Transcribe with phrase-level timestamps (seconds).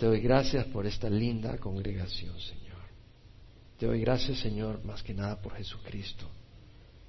[0.00, 2.80] te doy gracias por esta linda congregación, Señor.
[3.78, 6.26] Te doy gracias, Señor, más que nada por Jesucristo,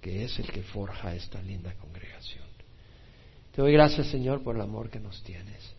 [0.01, 2.43] que es el que forja esta linda congregación.
[3.55, 5.71] Te doy gracias, Señor, por el amor que nos tienes.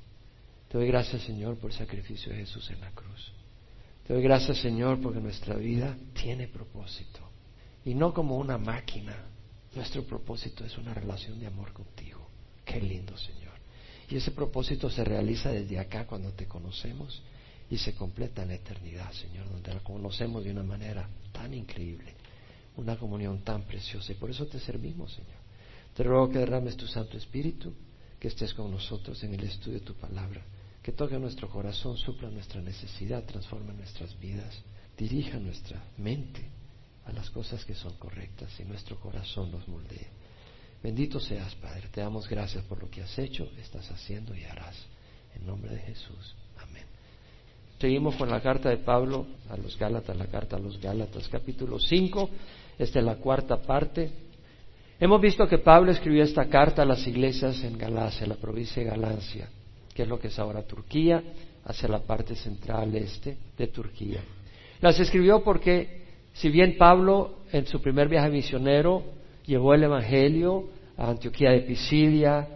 [0.71, 3.31] Te doy gracias, Señor, por el sacrificio de Jesús en la cruz.
[4.07, 7.21] Te doy gracias, Señor, porque nuestra vida tiene propósito.
[7.85, 9.27] Y no como una máquina.
[9.75, 12.27] Nuestro propósito es una relación de amor contigo.
[12.65, 13.42] Qué lindo, Señor.
[14.13, 17.23] Y ese propósito se realiza desde acá cuando te conocemos
[17.71, 22.13] y se completa en la eternidad, Señor, donde la conocemos de una manera tan increíble,
[22.77, 24.13] una comunión tan preciosa.
[24.13, 25.41] Y por eso te servimos, Señor.
[25.95, 27.73] Te ruego que derrames tu Santo Espíritu,
[28.21, 30.43] que estés con nosotros en el estudio de tu palabra,
[30.83, 34.63] que toque nuestro corazón, supla nuestra necesidad, transforme nuestras vidas,
[34.95, 36.51] dirija nuestra mente
[37.07, 40.07] a las cosas que son correctas y nuestro corazón nos moldee.
[40.83, 41.89] Bendito seas, Padre.
[41.93, 44.77] Te damos gracias por lo que has hecho, estás haciendo y harás.
[45.35, 46.35] En nombre de Jesús.
[46.59, 46.85] Amén.
[47.79, 51.79] Seguimos con la carta de Pablo a los Gálatas, la carta a los Gálatas, capítulo
[51.79, 52.31] 5.
[52.79, 54.11] Esta es la cuarta parte.
[54.99, 58.91] Hemos visto que Pablo escribió esta carta a las iglesias en Galacia, la provincia de
[58.91, 59.49] Galacia,
[59.95, 61.23] que es lo que es ahora Turquía,
[61.65, 64.21] hacia la parte central este de Turquía.
[64.81, 66.03] Las escribió porque,
[66.35, 72.49] si bien Pablo en su primer viaje misionero llevó el Evangelio a Antioquía de Pisidia,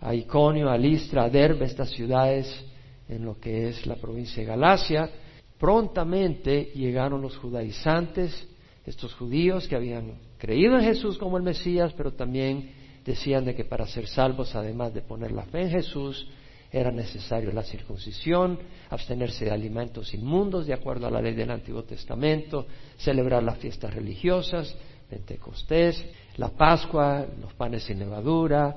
[0.00, 2.64] a Iconio, a Listra, a Derbe, estas ciudades
[3.08, 5.10] en lo que es la provincia de Galacia,
[5.58, 8.48] prontamente llegaron los judaizantes,
[8.84, 12.72] estos judíos que habían creído en Jesús como el Mesías, pero también
[13.04, 16.26] decían de que para ser salvos, además de poner la fe en Jesús,
[16.72, 21.84] era necesario la circuncisión, abstenerse de alimentos inmundos de acuerdo a la ley del Antiguo
[21.84, 24.74] Testamento, celebrar las fiestas religiosas,
[25.12, 26.02] Pentecostés,
[26.38, 28.74] la Pascua, los panes sin levadura,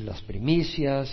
[0.00, 1.10] las primicias,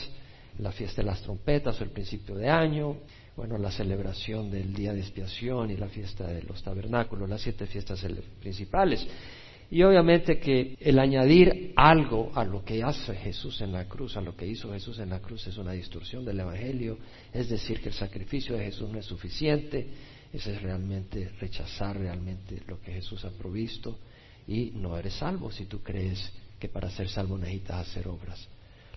[0.60, 2.98] la fiesta de las trompetas el principio de año,
[3.38, 7.68] bueno, la celebración del día de expiación y la fiesta de los tabernáculos, las siete
[7.68, 8.06] fiestas
[8.42, 9.08] principales.
[9.72, 14.22] Y obviamente que el añadir algo a lo que hace Jesús en la cruz, a
[14.22, 16.98] lo que hizo Jesús en la cruz, es una distorsión del Evangelio,
[17.34, 19.88] es decir, que el sacrificio de Jesús no es suficiente,
[20.34, 23.98] eso es realmente rechazar realmente lo que Jesús ha provisto
[24.48, 28.48] y no eres salvo si tú crees que para ser salvo necesitas hacer obras.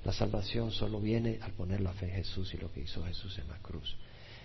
[0.04, 3.38] La salvación solo viene al poner la fe en Jesús y lo que hizo Jesús
[3.38, 3.96] en la cruz.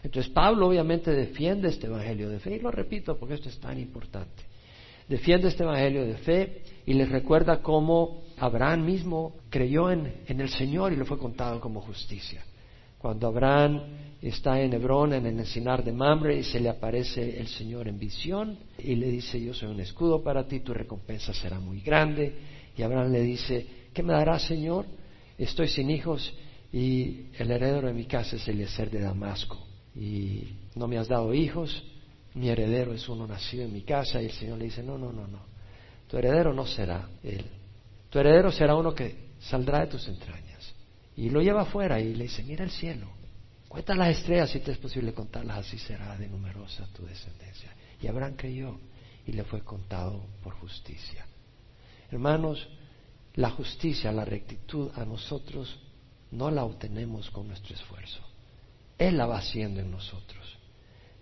[0.01, 3.79] Entonces Pablo obviamente defiende este Evangelio de fe y lo repito porque esto es tan
[3.79, 4.43] importante.
[5.07, 10.49] Defiende este Evangelio de fe y les recuerda cómo Abraham mismo creyó en, en el
[10.49, 12.43] Señor y le fue contado como justicia.
[13.03, 13.81] Cuando Abraham
[14.21, 17.99] está en Hebrón, en el encinar de Mamre, y se le aparece el Señor en
[17.99, 22.33] visión y le dice, yo soy un escudo para ti, tu recompensa será muy grande.
[22.77, 24.85] Y Abraham le dice, ¿qué me dará, Señor?
[25.37, 26.33] Estoy sin hijos
[26.71, 29.59] y el heredero de mi casa es Eliezer de Damasco.
[29.93, 31.83] Y no me has dado hijos,
[32.35, 34.21] mi heredero es uno nacido en mi casa.
[34.21, 35.39] Y el Señor le dice, no, no, no, no.
[36.07, 37.43] Tu heredero no será él.
[38.09, 40.52] Tu heredero será uno que saldrá de tus entrañas.
[41.15, 43.07] Y lo lleva afuera y le dice, mira el cielo
[43.73, 47.73] Cuenta las estrellas si te es posible contarlas, así será de numerosa tu descendencia.
[47.99, 48.77] Y Abraham creyó
[49.25, 51.25] y le fue contado por justicia.
[52.11, 52.69] Hermanos,
[53.33, 55.79] la justicia, la rectitud a nosotros
[56.29, 58.21] no la obtenemos con nuestro esfuerzo.
[58.99, 60.59] Él la va haciendo en nosotros.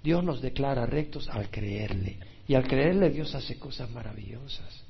[0.04, 2.20] Dios nos declara rectos al creerle.
[2.50, 4.84] Y al creerle Dios hace cosas maravillosas.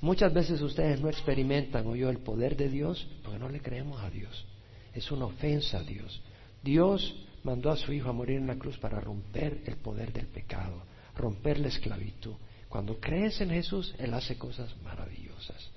[0.00, 4.00] Muchas veces ustedes no experimentan o yo el poder de Dios porque no le creemos
[4.02, 4.44] a Dios.
[4.94, 6.22] Es una ofensa a Dios.
[6.62, 10.26] Dios mandó a su Hijo a morir en la cruz para romper el poder del
[10.26, 10.82] pecado,
[11.16, 12.34] romper la esclavitud.
[12.68, 15.70] Cuando crees en Jesús, Él hace cosas maravillosas.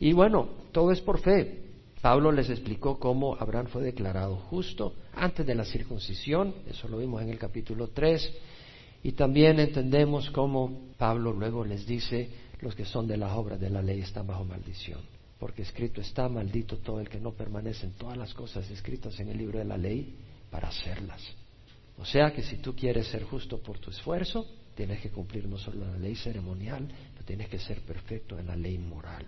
[0.00, 1.64] Y bueno, todo es por fe.
[2.00, 7.22] Pablo les explicó cómo Abraham fue declarado justo antes de la circuncisión, eso lo vimos
[7.22, 8.32] en el capítulo 3,
[9.02, 12.30] y también entendemos cómo Pablo luego les dice,
[12.60, 15.00] los que son de las obras de la ley están bajo maldición
[15.38, 19.28] porque escrito está, maldito todo el que no permanece en todas las cosas escritas en
[19.28, 20.16] el libro de la ley
[20.50, 21.22] para hacerlas.
[21.96, 25.58] O sea que si tú quieres ser justo por tu esfuerzo, tienes que cumplir no
[25.58, 29.26] solo la ley ceremonial, pero tienes que ser perfecto en la ley moral.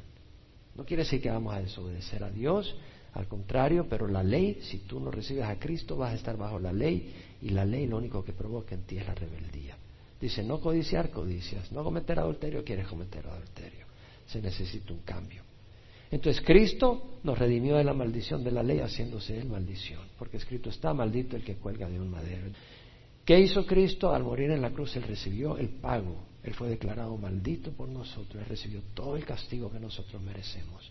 [0.74, 2.76] No quiere decir que vamos a desobedecer a Dios,
[3.12, 6.58] al contrario, pero la ley, si tú no recibes a Cristo, vas a estar bajo
[6.58, 7.12] la ley
[7.42, 9.76] y la ley lo único que provoca en ti es la rebeldía.
[10.20, 13.86] Dice, no codiciar, codicias, no cometer adulterio, quieres cometer adulterio.
[14.26, 15.42] Se necesita un cambio.
[16.10, 20.68] Entonces Cristo nos redimió de la maldición de la ley haciéndose él maldición, porque escrito
[20.68, 22.48] está maldito el que cuelga de un madero.
[23.24, 24.12] ¿Qué hizo Cristo?
[24.12, 28.42] Al morir en la cruz él recibió el pago, él fue declarado maldito por nosotros,
[28.42, 30.90] él recibió todo el castigo que nosotros merecemos.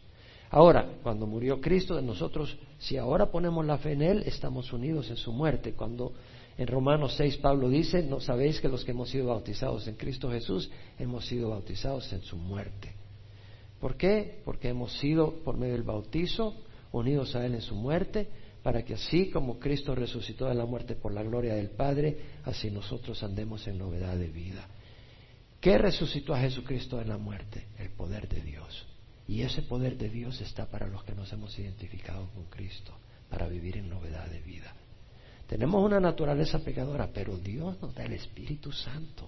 [0.52, 5.10] Ahora, cuando murió Cristo de nosotros, si ahora ponemos la fe en Él, estamos unidos
[5.12, 5.74] en su muerte.
[5.74, 6.14] Cuando
[6.60, 10.30] En Romanos 6 Pablo dice, no sabéis que los que hemos sido bautizados en Cristo
[10.30, 12.94] Jesús hemos sido bautizados en su muerte.
[13.80, 14.42] ¿Por qué?
[14.44, 16.58] Porque hemos sido, por medio del bautizo,
[16.92, 18.28] unidos a Él en su muerte,
[18.62, 22.70] para que así como Cristo resucitó de la muerte por la gloria del Padre, así
[22.70, 24.68] nosotros andemos en novedad de vida.
[25.62, 27.68] ¿Qué resucitó a Jesucristo de la muerte?
[27.78, 28.86] El poder de Dios.
[29.30, 32.92] Y ese poder de Dios está para los que nos hemos identificado con Cristo,
[33.30, 34.76] para vivir en novedad de vida.
[35.50, 39.28] Tenemos una naturaleza pecadora, pero Dios nos da el Espíritu Santo.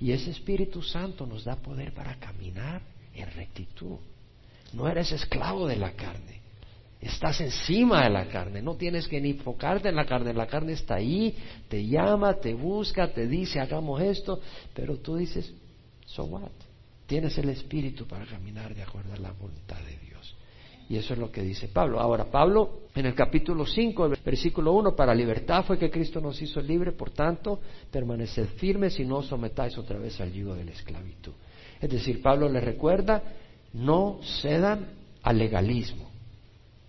[0.00, 2.82] Y ese Espíritu Santo nos da poder para caminar
[3.14, 3.98] en rectitud.
[4.72, 6.40] No eres esclavo de la carne.
[7.00, 10.72] Estás encima de la carne, no tienes que ni enfocarte en la carne, la carne
[10.72, 11.36] está ahí,
[11.68, 14.40] te llama, te busca, te dice hagamos esto,
[14.74, 15.54] pero tú dices,
[16.06, 16.50] so what?
[17.06, 20.07] Tienes el espíritu para caminar de acuerdo a la voluntad de Dios.
[20.88, 22.00] Y eso es lo que dice Pablo.
[22.00, 26.40] Ahora, Pablo, en el capítulo 5, el versículo 1, para libertad fue que Cristo nos
[26.40, 30.70] hizo libre, por tanto, permaneced firmes y no sometáis otra vez al yugo de la
[30.70, 31.32] esclavitud.
[31.78, 33.22] Es decir, Pablo le recuerda,
[33.74, 34.88] no cedan
[35.22, 36.08] al legalismo,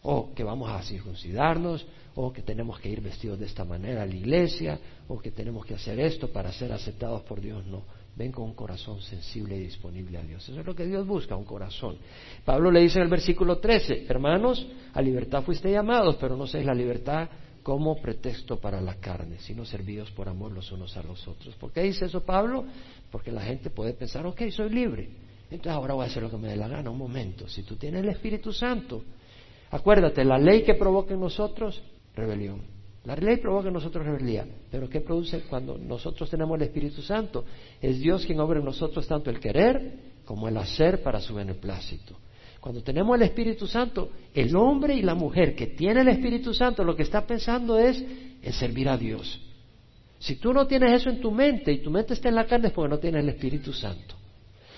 [0.02, 1.86] o que vamos a circuncidarnos,
[2.16, 4.80] o que tenemos que ir vestidos de esta manera a la iglesia,
[5.10, 7.66] o que tenemos que hacer esto para ser aceptados por Dios.
[7.66, 7.84] No,
[8.20, 10.44] ven con un corazón sensible y disponible a Dios.
[10.50, 11.98] Eso es lo que Dios busca, un corazón.
[12.44, 16.66] Pablo le dice en el versículo 13, hermanos, a libertad fuiste llamados, pero no seáis
[16.66, 17.30] la libertad
[17.64, 21.56] como pretexto para la carne, sino servidos por amor los unos a los otros.
[21.56, 22.66] ¿Por qué dice eso Pablo?
[23.10, 25.10] Porque la gente puede pensar, ok, soy libre,
[25.44, 26.90] entonces ahora voy a hacer lo que me dé la gana.
[26.90, 29.02] Un momento, si tú tienes el Espíritu Santo,
[29.72, 31.82] acuérdate, la ley que provoca en nosotros,
[32.14, 32.79] rebelión.
[33.10, 37.44] La ley provoca en nosotros rebelión, pero ¿qué produce cuando nosotros tenemos el Espíritu Santo?
[37.82, 39.94] Es Dios quien obra en nosotros tanto el querer
[40.26, 42.16] como el hacer para su beneplácito.
[42.60, 46.84] Cuando tenemos el Espíritu Santo, el hombre y la mujer que tiene el Espíritu Santo
[46.84, 49.42] lo que está pensando es en servir a Dios.
[50.20, 52.68] Si tú no tienes eso en tu mente y tu mente está en la carne
[52.68, 54.14] es porque no tienes el Espíritu Santo.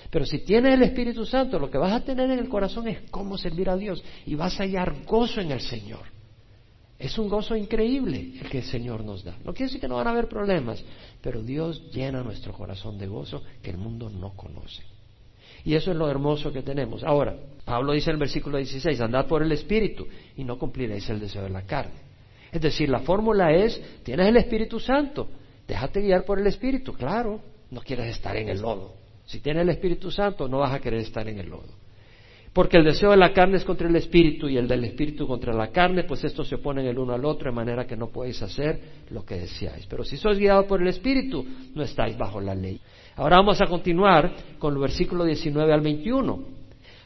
[0.10, 3.02] Pero si tienes el Espíritu Santo, lo que vas a tener en el corazón es
[3.12, 6.21] cómo servir a Dios y vas a hallar gozo en el Señor.
[7.02, 9.36] Es un gozo increíble el que el Señor nos da.
[9.44, 10.84] No quiere decir que no van a haber problemas,
[11.20, 14.84] pero Dios llena nuestro corazón de gozo que el mundo no conoce.
[15.66, 17.04] Y eso es lo hermoso que tenemos.
[17.04, 20.08] Ahora, Pablo dice en el versículo 16, andad por el Espíritu
[20.38, 22.00] y no cumpliréis el deseo de la carne.
[22.52, 25.28] Es decir, la fórmula es, tienes el Espíritu Santo,
[25.68, 26.94] déjate guiar por el Espíritu.
[26.94, 28.94] Claro, no quieres estar en el lodo.
[29.26, 31.81] Si tienes el Espíritu Santo, no vas a querer estar en el lodo.
[32.54, 35.54] Porque el deseo de la carne es contra el espíritu y el del espíritu contra
[35.54, 38.42] la carne, pues estos se oponen el uno al otro de manera que no podéis
[38.42, 38.78] hacer
[39.10, 39.86] lo que deseáis.
[39.86, 42.78] Pero si sois guiados por el espíritu, no estáis bajo la ley.
[43.16, 46.44] Ahora vamos a continuar con el versículo 19 al 21.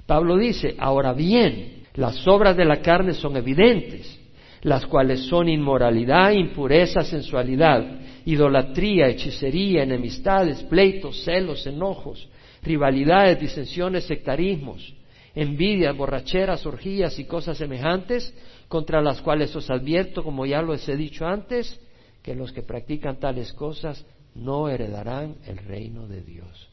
[0.07, 4.19] Pablo dice, ahora bien, las obras de la carne son evidentes,
[4.63, 12.27] las cuales son inmoralidad, impureza, sensualidad, idolatría, hechicería, enemistades, pleitos, celos, enojos,
[12.63, 14.95] rivalidades, disensiones, sectarismos
[15.35, 18.33] envidias, borracheras, orgías y cosas semejantes,
[18.67, 21.79] contra las cuales os advierto, como ya lo he dicho antes,
[22.23, 24.03] que los que practican tales cosas
[24.33, 26.69] no heredarán el reino de Dios.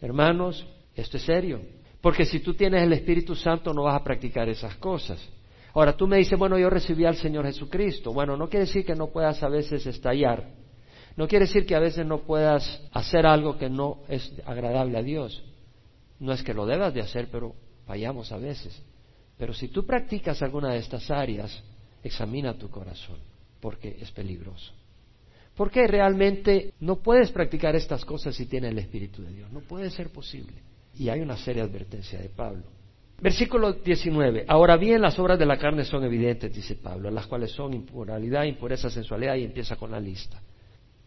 [0.00, 1.60] Hermanos, esto es serio,
[2.00, 5.20] porque si tú tienes el Espíritu Santo no vas a practicar esas cosas.
[5.74, 8.12] Ahora tú me dices, bueno, yo recibí al Señor Jesucristo.
[8.12, 10.48] Bueno, no quiere decir que no puedas a veces estallar.
[11.16, 15.02] No quiere decir que a veces no puedas hacer algo que no es agradable a
[15.02, 15.42] Dios.
[16.18, 17.54] No es que lo debas de hacer, pero
[17.86, 18.82] fallamos a veces.
[19.38, 21.62] Pero si tú practicas alguna de estas áreas,
[22.02, 23.18] examina tu corazón,
[23.60, 24.72] porque es peligroso.
[25.54, 29.50] Porque realmente no puedes practicar estas cosas si tienes el Espíritu de Dios.
[29.52, 30.54] No puede ser posible.
[30.98, 32.64] Y hay una seria advertencia de Pablo.
[33.20, 34.44] Versículo 19.
[34.48, 38.44] Ahora bien, las obras de la carne son evidentes, dice Pablo, las cuales son impuralidad,
[38.44, 40.42] impureza, sensualidad, y empieza con la lista.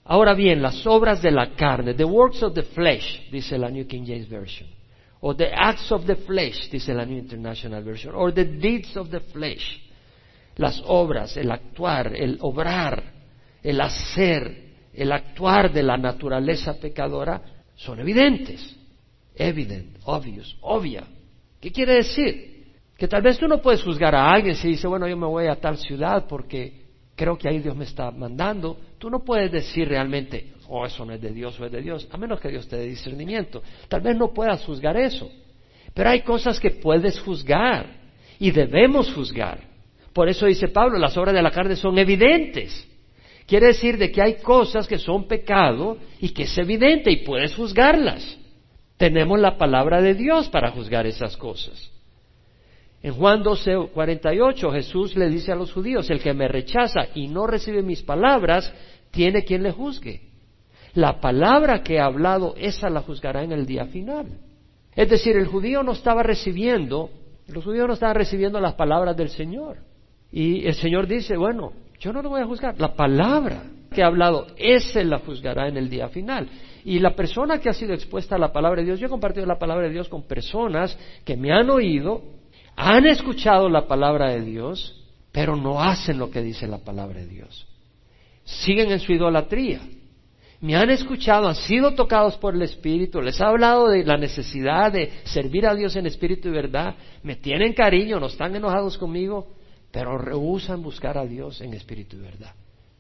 [0.06, 3.86] Ahora bien, las obras de la carne, the works of the flesh, dice la New
[3.86, 4.79] King James Version
[5.22, 9.10] o the acts of the flesh, dice la New International Version, or the deeds of
[9.10, 9.82] the flesh.
[10.56, 13.04] Las obras, el actuar, el obrar,
[13.62, 17.42] el hacer, el actuar de la naturaleza pecadora
[17.76, 18.76] son evidentes.
[19.36, 21.06] Evident, obvious, obvia.
[21.62, 22.66] ¿Qué quiere decir?
[22.98, 25.48] Que tal vez tú no puedes juzgar a alguien si dice, bueno, yo me voy
[25.48, 28.78] a tal ciudad porque creo que ahí Dios me está mandando.
[28.98, 32.08] Tú no puedes decir realmente, o eso no es de Dios o es de Dios,
[32.12, 33.62] a menos que Dios te dé discernimiento.
[33.88, 35.30] Tal vez no puedas juzgar eso,
[35.94, 37.88] pero hay cosas que puedes juzgar
[38.40, 39.60] y debemos juzgar.
[40.14, 42.88] Por eso dice Pablo, las obras de la carne son evidentes.
[43.48, 47.56] Quiere decir de que hay cosas que son pecado y que es evidente y puedes
[47.56, 48.38] juzgarlas.
[48.98, 51.92] Tenemos la palabra de Dios para juzgar esas cosas.
[53.02, 57.28] En Juan 12, 48 Jesús le dice a los judíos, el que me rechaza y
[57.28, 58.72] no recibe mis palabras,
[59.10, 60.29] tiene quien le juzgue.
[60.94, 64.28] La palabra que ha hablado, esa la juzgará en el día final.
[64.96, 67.10] Es decir, el judío no estaba recibiendo,
[67.48, 69.78] los judíos no estaban recibiendo las palabras del Señor.
[70.32, 74.08] Y el Señor dice, bueno, yo no lo voy a juzgar, la palabra que ha
[74.08, 76.48] hablado, ese la juzgará en el día final.
[76.86, 79.46] Y la persona que ha sido expuesta a la palabra de Dios, yo he compartido
[79.46, 82.22] la palabra de Dios con personas que me han oído,
[82.76, 87.28] han escuchado la palabra de Dios, pero no hacen lo que dice la palabra de
[87.28, 87.68] Dios.
[88.44, 89.82] Siguen en su idolatría.
[90.62, 94.92] Me han escuchado, han sido tocados por el Espíritu, les ha hablado de la necesidad
[94.92, 99.56] de servir a Dios en espíritu y verdad, me tienen cariño, no están enojados conmigo,
[99.92, 102.54] pero rehusan buscar a Dios en espíritu y verdad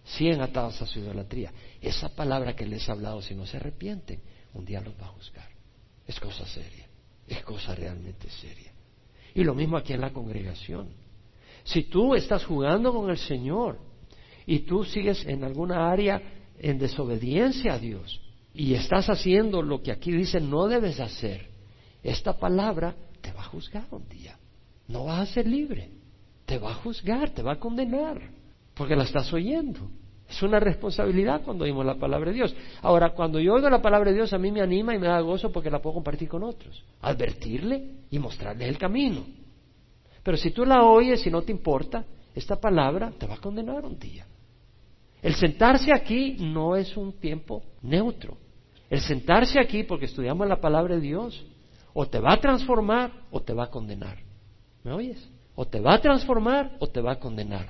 [0.09, 1.51] siguen atados a su idolatría.
[1.81, 4.19] Esa palabra que les he hablado, si no se arrepienten,
[4.53, 5.47] un día los va a juzgar.
[6.07, 6.87] Es cosa seria,
[7.27, 8.71] es cosa realmente seria.
[9.35, 10.89] Y lo mismo aquí en la congregación.
[11.63, 13.79] Si tú estás jugando con el Señor
[14.45, 16.21] y tú sigues en alguna área
[16.59, 18.21] en desobediencia a Dios
[18.53, 21.47] y estás haciendo lo que aquí dice no debes hacer,
[22.03, 24.37] esta palabra te va a juzgar un día.
[24.87, 25.91] No vas a ser libre.
[26.45, 28.19] Te va a juzgar, te va a condenar,
[28.73, 29.91] porque la estás oyendo.
[30.27, 32.55] Es una responsabilidad cuando oímos la palabra de Dios.
[32.81, 35.19] Ahora, cuando yo oigo la palabra de Dios, a mí me anima y me da
[35.21, 36.83] gozo porque la puedo compartir con otros.
[37.01, 39.25] Advertirle y mostrarle el camino.
[40.23, 43.85] Pero si tú la oyes y no te importa, esta palabra te va a condenar
[43.85, 44.25] un día.
[45.21, 48.37] El sentarse aquí no es un tiempo neutro.
[48.89, 51.45] El sentarse aquí porque estudiamos la palabra de Dios
[51.93, 54.17] o te va a transformar o te va a condenar.
[54.83, 55.29] ¿Me oyes?
[55.55, 57.67] O te va a transformar o te va a condenar.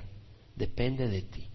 [0.54, 1.50] Depende de ti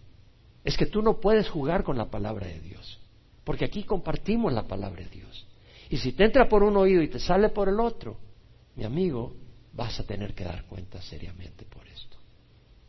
[0.65, 2.99] es que tú no puedes jugar con la palabra de Dios,
[3.43, 5.47] porque aquí compartimos la palabra de Dios.
[5.91, 8.17] Y si te entra por un oído y te sale por el otro,
[8.75, 9.35] mi amigo,
[9.73, 12.14] vas a tener que dar cuenta seriamente por esto.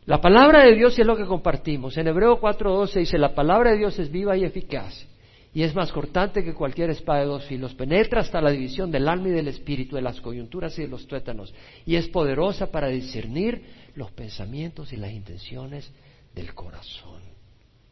[0.07, 1.97] La palabra de Dios es lo que compartimos.
[1.97, 5.05] En Hebreo 4.12 dice, la palabra de Dios es viva y eficaz
[5.53, 9.09] y es más cortante que cualquier espada de dos filos, penetra hasta la división del
[9.09, 11.53] alma y del espíritu, de las coyunturas y de los tuétanos,
[11.85, 15.91] y es poderosa para discernir los pensamientos y las intenciones
[16.33, 17.21] del corazón.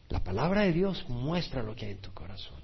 [0.07, 2.61] La palabra de Dios muestra lo que hay en tu corazón.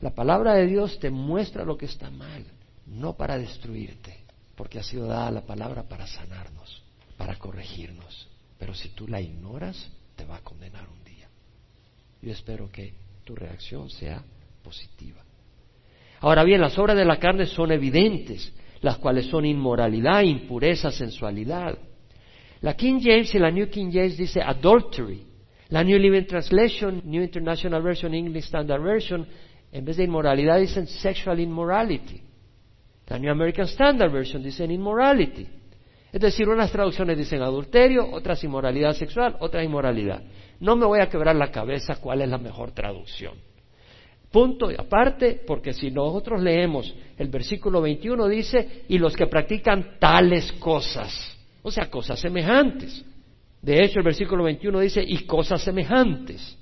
[0.00, 2.44] La palabra de Dios te muestra lo que está mal,
[2.84, 4.18] no para destruirte,
[4.54, 6.82] porque ha sido dada la palabra para sanarnos,
[7.16, 8.28] para corregirnos.
[8.58, 11.28] Pero si tú la ignoras, te va a condenar un día.
[12.22, 12.94] Yo espero que
[13.24, 14.22] tu reacción sea
[14.62, 15.22] positiva.
[16.20, 21.78] Ahora bien, las obras de la carne son evidentes, las cuales son inmoralidad, impureza, sensualidad.
[22.62, 25.22] La King James y la New King James dice adultery,
[25.68, 29.26] la New Living Translation, New International Version, English Standard Version,
[29.72, 32.22] en vez de inmoralidad dicen sexual immorality.
[33.08, 35.46] La New American Standard Version dicen immorality.
[36.12, 40.22] Es decir, unas traducciones dicen adulterio, otras inmoralidad sexual, otras inmoralidad.
[40.60, 43.34] No me voy a quebrar la cabeza cuál es la mejor traducción.
[44.30, 49.98] Punto y aparte, porque si nosotros leemos el versículo 21 dice, y los que practican
[49.98, 53.04] tales cosas, o sea, cosas semejantes.
[53.62, 56.56] De hecho, el versículo 21 dice, y cosas semejantes.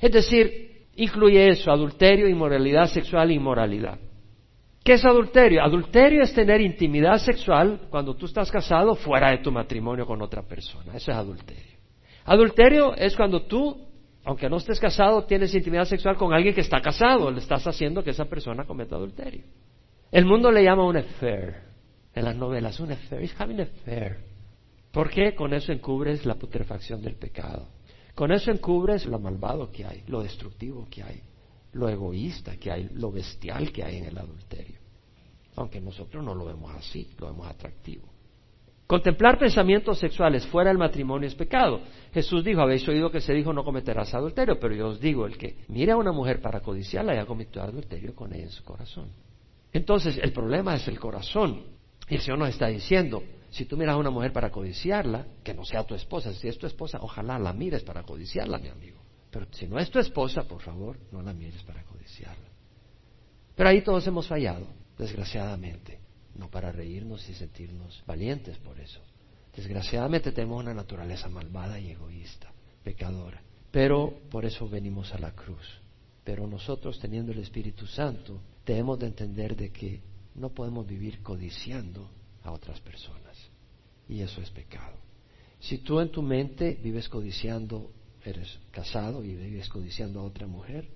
[0.00, 3.98] Es decir, incluye eso, adulterio, inmoralidad sexual inmoralidad.
[4.88, 5.62] ¿Qué es adulterio?
[5.62, 10.40] Adulterio es tener intimidad sexual cuando tú estás casado fuera de tu matrimonio con otra
[10.40, 10.96] persona.
[10.96, 11.76] Eso es adulterio.
[12.24, 13.86] Adulterio es cuando tú,
[14.24, 17.30] aunque no estés casado, tienes intimidad sexual con alguien que está casado.
[17.30, 19.42] Le estás haciendo que esa persona cometa adulterio.
[20.10, 21.56] El mundo le llama un affair.
[22.14, 23.22] En las novelas, un affair.
[23.22, 24.16] It's having an affair.
[24.90, 25.34] ¿Por qué?
[25.34, 27.68] Con eso encubres la putrefacción del pecado.
[28.14, 31.20] Con eso encubres lo malvado que hay, lo destructivo que hay,
[31.72, 34.78] lo egoísta que hay, lo bestial que hay en el adulterio.
[35.56, 38.08] Aunque nosotros no lo vemos así, lo vemos atractivo.
[38.86, 41.82] Contemplar pensamientos sexuales fuera del matrimonio es pecado.
[42.14, 45.36] Jesús dijo, habéis oído que se dijo no cometerás adulterio, pero yo os digo, el
[45.36, 49.10] que mira a una mujer para codiciarla ya cometió adulterio con ella en su corazón.
[49.72, 51.64] Entonces, el problema es el corazón.
[52.08, 55.52] Y el Señor nos está diciendo, si tú miras a una mujer para codiciarla, que
[55.52, 56.32] no sea tu esposa.
[56.32, 58.97] Si es tu esposa, ojalá la mires para codiciarla, mi amigo.
[59.30, 62.48] Pero si no es tu esposa, por favor, no la mires para codiciarla.
[63.54, 64.66] Pero ahí todos hemos fallado,
[64.96, 66.00] desgraciadamente.
[66.34, 69.00] No para reírnos y sentirnos valientes por eso.
[69.54, 72.52] Desgraciadamente tenemos una naturaleza malvada y egoísta,
[72.84, 73.42] pecadora.
[73.72, 75.66] Pero por eso venimos a la cruz.
[76.22, 80.00] Pero nosotros, teniendo el Espíritu Santo, debemos de entender de que
[80.36, 82.08] no podemos vivir codiciando
[82.44, 83.28] a otras personas
[84.08, 84.96] y eso es pecado.
[85.60, 87.90] Si tú en tu mente vives codiciando,
[88.28, 90.88] eres casado y vives codiciando a otra mujer,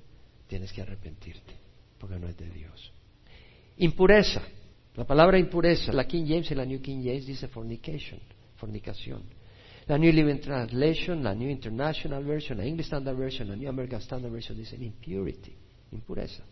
[0.47, 1.55] tienes que arrepentirte,
[1.99, 2.93] porque no es de Dios.
[3.79, 4.43] Impureza.
[4.95, 8.21] La palabra impureza, la King James y la New King James dice fornication,
[8.57, 9.23] fornicación.
[9.87, 14.01] La New Living Translation, la New International Version, la English Standard Version, la New American
[14.01, 15.55] Standard Version dicen impurity,
[15.93, 16.45] impureza.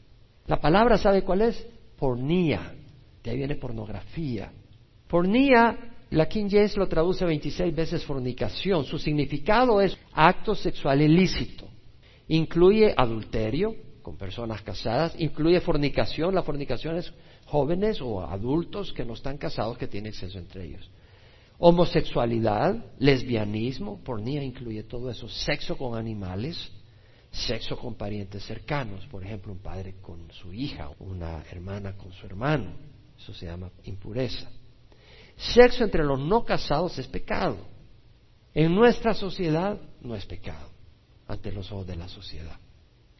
[0.46, 1.66] La palabra, ¿sabe cuál es?
[1.96, 2.74] Pornía.
[3.22, 4.50] De ahí viene pornografía.
[5.06, 8.84] Pornía, la King James lo traduce 26 veces fornicación.
[8.84, 11.68] Su significado es acto sexual ilícito.
[12.26, 16.34] Incluye adulterio con personas casadas, incluye fornicación.
[16.34, 17.12] La fornicación es
[17.46, 20.90] jóvenes o adultos que no están casados que tienen sexo entre ellos.
[21.58, 26.72] Homosexualidad, lesbianismo, pornía incluye todo eso, sexo con animales,
[27.30, 32.26] sexo con parientes cercanos, por ejemplo, un padre con su hija, una hermana con su
[32.26, 32.72] hermano,
[33.16, 34.50] eso se llama impureza.
[35.40, 37.56] Sexo entre los no casados es pecado.
[38.52, 40.68] En nuestra sociedad no es pecado,
[41.26, 42.58] ante los ojos de la sociedad.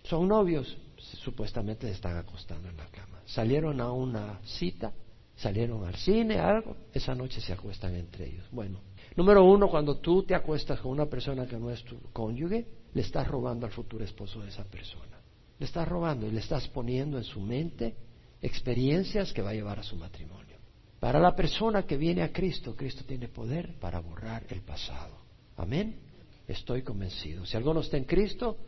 [0.03, 3.21] Son novios, supuestamente se están acostando en la cama.
[3.25, 4.93] Salieron a una cita,
[5.37, 8.47] salieron al cine, algo, esa noche se acuestan entre ellos.
[8.51, 8.81] Bueno,
[9.17, 13.01] número uno, cuando tú te acuestas con una persona que no es tu cónyuge, le
[13.01, 15.21] estás robando al futuro esposo de esa persona.
[15.59, 17.95] Le estás robando y le estás poniendo en su mente
[18.43, 20.50] experiencias que va a llevar a su matrimonio.
[21.01, 25.17] Para la persona que viene a Cristo, Cristo tiene poder para borrar el pasado.
[25.57, 25.97] Amén.
[26.47, 27.47] Estoy convencido.
[27.47, 28.59] Si algo no está en Cristo,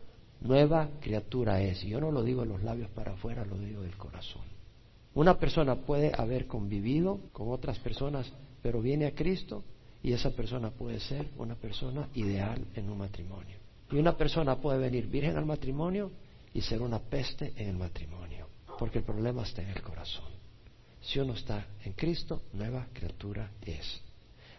[0.41, 1.83] nueva criatura es.
[1.83, 4.41] Y yo no lo digo en los labios para afuera, lo digo del corazón.
[5.13, 9.63] Una persona puede haber convivido con otras personas, pero viene a Cristo
[10.01, 13.57] y esa persona puede ser una persona ideal en un matrimonio.
[13.91, 16.11] Y una persona puede venir virgen al matrimonio
[16.51, 18.47] y ser una peste en el matrimonio,
[18.79, 20.32] porque el problema está en el corazón.
[21.03, 24.01] Si uno está en Cristo, nueva criatura es.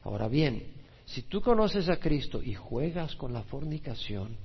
[0.02, 0.62] Ahora bien,
[1.06, 4.36] si tú conoces a Cristo y juegas con la fornicación,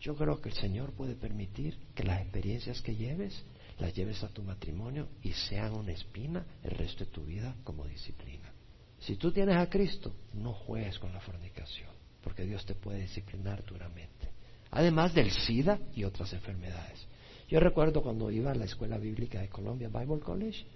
[0.00, 3.44] yo creo que el Señor puede permitir que las experiencias que lleves
[3.78, 7.86] las lleves a tu matrimonio y sean una espina el resto de tu vida como
[7.86, 8.52] disciplina.
[8.98, 11.90] Si tú tienes a Cristo, no juegues con la fornicación,
[12.22, 14.30] porque Dios te puede disciplinar duramente.
[14.70, 17.06] Además del SIDA y otras enfermedades.
[17.48, 20.66] Yo recuerdo cuando iba a la escuela bíblica de Colombia, Bible College,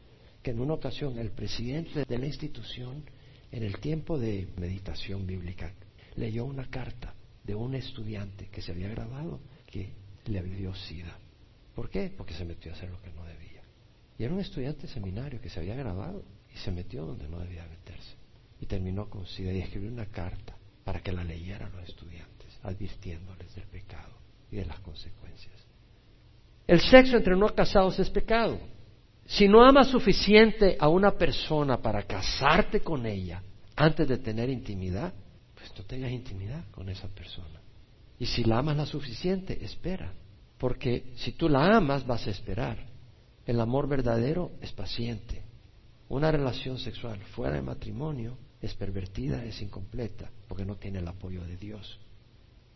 [0.43, 3.05] que en una ocasión el presidente de la institución,
[3.51, 5.73] en el tiempo de meditación bíblica,
[6.17, 9.93] leyó una carta de un estudiante que se había grabado que
[10.27, 11.17] le dio SIDA.
[11.75, 12.13] ¿Por qué?
[12.17, 13.63] Porque se metió a hacer lo que no debía.
[14.19, 17.39] Y era un estudiante de seminario que se había grabado y se metió donde no
[17.41, 18.17] debía meterse.
[18.61, 23.55] Y terminó con SIDA y escribió una carta para que la leyeran los estudiantes, advirtiéndoles
[23.55, 24.15] del pecado
[24.51, 25.55] y de las consecuencias.
[26.67, 28.59] El sexo entre no casados es pecado.
[29.27, 33.43] Si no amas suficiente a una persona para casarte con ella
[33.77, 35.13] antes de tener intimidad,
[35.55, 37.61] pues no tengas intimidad con esa persona.
[38.19, 40.13] Y si la amas la suficiente, espera
[40.63, 42.79] porque si tú la amas, vas a esperar.
[43.45, 45.43] El amor verdadero es paciente.
[46.09, 51.45] Una relación sexual fuera de matrimonio es pervertida, es incompleta, porque no tiene el apoyo
[51.45, 51.99] de Dios.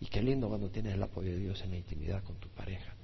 [0.00, 2.95] Y qué lindo cuando tienes el apoyo de Dios en la intimidad con tu pareja.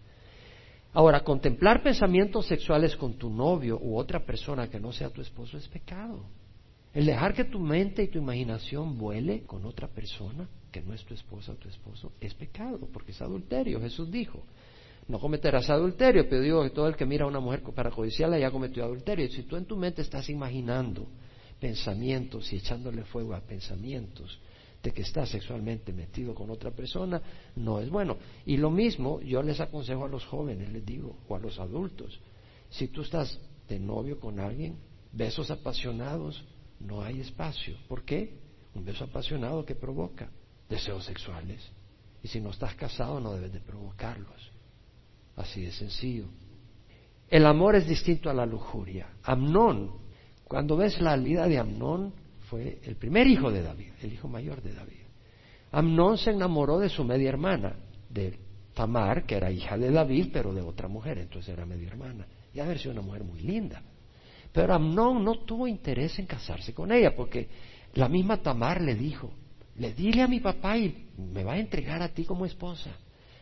[0.92, 5.56] Ahora, contemplar pensamientos sexuales con tu novio u otra persona que no sea tu esposo
[5.56, 6.24] es pecado.
[6.92, 11.02] El dejar que tu mente y tu imaginación vuele con otra persona que no es
[11.04, 13.80] tu esposa o tu esposo es pecado, porque es adulterio.
[13.80, 14.42] Jesús dijo,
[15.08, 18.38] no cometerás adulterio, pero digo que todo el que mira a una mujer para codiciarla
[18.38, 19.26] ya cometió adulterio.
[19.30, 21.06] Si tú en tu mente estás imaginando
[21.58, 24.38] pensamientos y echándole fuego a pensamientos
[24.82, 27.22] de que estás sexualmente metido con otra persona,
[27.56, 28.16] no es bueno.
[28.44, 32.18] Y lo mismo yo les aconsejo a los jóvenes, les digo, o a los adultos,
[32.70, 34.76] si tú estás de novio con alguien,
[35.12, 36.42] besos apasionados,
[36.80, 37.76] no hay espacio.
[37.86, 38.40] ¿Por qué?
[38.74, 40.30] Un beso apasionado que provoca
[40.68, 41.62] deseos sexuales.
[42.22, 44.50] Y si no estás casado no debes de provocarlos.
[45.36, 46.26] Así de sencillo.
[47.28, 49.08] El amor es distinto a la lujuria.
[49.22, 49.92] Amnón,
[50.44, 52.14] cuando ves la vida de Amnón,
[52.52, 55.00] fue el primer hijo de David, el hijo mayor de David.
[55.70, 57.76] Amnón se enamoró de su media hermana,
[58.10, 58.38] de
[58.74, 62.26] Tamar, que era hija de David, pero de otra mujer, entonces era media hermana.
[62.52, 63.80] Y haber sido una mujer muy linda.
[64.52, 67.48] Pero Amnón no tuvo interés en casarse con ella, porque
[67.94, 69.32] la misma Tamar le dijo,
[69.76, 72.90] le dile a mi papá y me va a entregar a ti como esposa.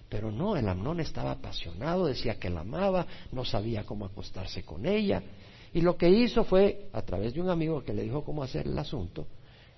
[0.08, 4.86] Pero no, el Amnón estaba apasionado, decía que la amaba, no sabía cómo acostarse con
[4.86, 5.20] ella.
[5.72, 8.66] Y lo que hizo fue, a través de un amigo que le dijo cómo hacer
[8.66, 9.26] el asunto,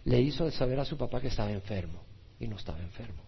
[0.04, 2.00] le hizo saber a su papá que estaba enfermo.
[2.40, 3.22] Y no estaba enfermo.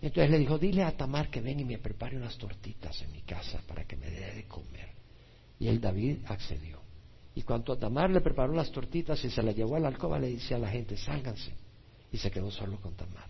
[0.00, 3.22] Entonces le dijo, dile a Tamar que ven y me prepare unas tortitas en mi
[3.22, 4.90] casa para que me dé de comer.
[5.58, 6.80] Y el David accedió.
[7.34, 10.28] Y cuando Tamar le preparó las tortitas y se las llevó a la alcoba, le
[10.28, 11.52] dice a la gente, sálganse.
[12.12, 13.28] Y se quedó solo con Tamar.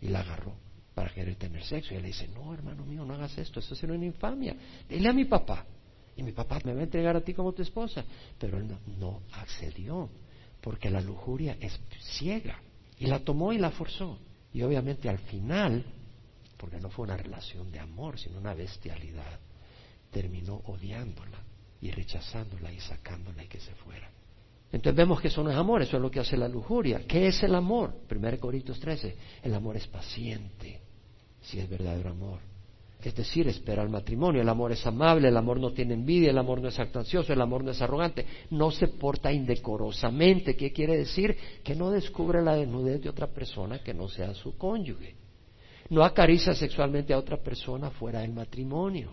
[0.00, 0.54] Y la agarró
[0.94, 1.94] para querer tener sexo.
[1.94, 4.56] Y él le dice, no, hermano mío, no hagas esto, eso será una infamia.
[4.88, 5.64] Dile a mi papá.
[6.16, 8.04] Y mi papá me va a entregar a ti como tu esposa.
[8.38, 8.66] Pero él
[8.98, 10.08] no, accedió,
[10.60, 11.78] porque la lujuria es
[12.18, 12.60] ciega.
[12.98, 14.18] Y la tomó y la forzó.
[14.52, 15.84] Y obviamente al final,
[16.56, 19.38] porque no fue una relación de amor, sino una bestialidad,
[20.10, 21.38] terminó odiándola
[21.80, 24.10] y rechazándola y sacándola y que se fuera.
[24.72, 27.04] Entonces vemos que eso no es amor, eso es lo que hace la lujuria.
[27.06, 27.94] ¿Qué es el amor?
[28.08, 30.80] 1 Corintios 13, el amor es paciente,
[31.42, 32.49] si es verdadero amor.
[33.02, 34.42] Es decir, espera el matrimonio.
[34.42, 37.40] El amor es amable, el amor no tiene envidia, el amor no es actancioso, el
[37.40, 40.54] amor no es arrogante, no se porta indecorosamente.
[40.56, 41.36] ¿Qué quiere decir?
[41.64, 45.14] Que no descubre la desnudez de otra persona que no sea su cónyuge.
[45.88, 49.12] No acaricia sexualmente a otra persona fuera del matrimonio.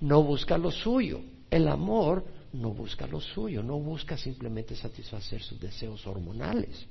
[0.00, 1.20] No busca lo suyo.
[1.50, 6.86] El amor no busca lo suyo, no busca simplemente satisfacer sus deseos hormonales.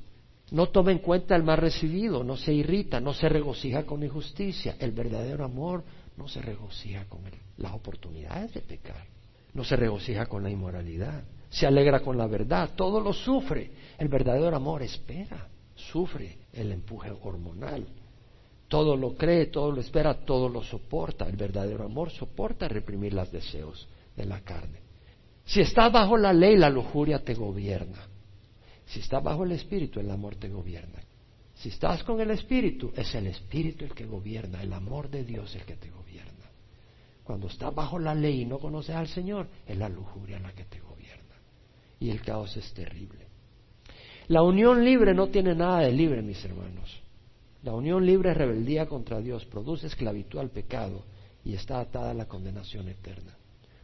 [0.51, 4.77] No toma en cuenta el mal recibido, no se irrita, no se regocija con injusticia.
[4.79, 5.83] El verdadero amor
[6.15, 7.21] no se regocija con
[7.57, 9.05] las oportunidades de pecar,
[9.53, 13.71] no se regocija con la inmoralidad, se alegra con la verdad, todo lo sufre.
[13.97, 17.85] El verdadero amor espera, sufre el empuje hormonal.
[18.67, 21.27] Todo lo cree, todo lo espera, todo lo soporta.
[21.27, 24.79] El verdadero amor soporta reprimir los deseos de la carne.
[25.45, 28.07] Si estás bajo la ley, la lujuria te gobierna.
[28.87, 31.01] Si estás bajo el Espíritu, el amor te gobierna.
[31.53, 35.53] Si estás con el Espíritu, es el Espíritu el que gobierna, el amor de Dios
[35.55, 36.45] el que te gobierna.
[37.23, 40.63] Cuando estás bajo la ley y no conoces al Señor, es la lujuria la que
[40.63, 41.35] te gobierna.
[41.99, 43.27] Y el caos es terrible.
[44.29, 47.01] La unión libre no tiene nada de libre, mis hermanos.
[47.63, 51.03] La unión libre es rebeldía contra Dios, produce esclavitud al pecado
[51.43, 53.35] y está atada a la condenación eterna.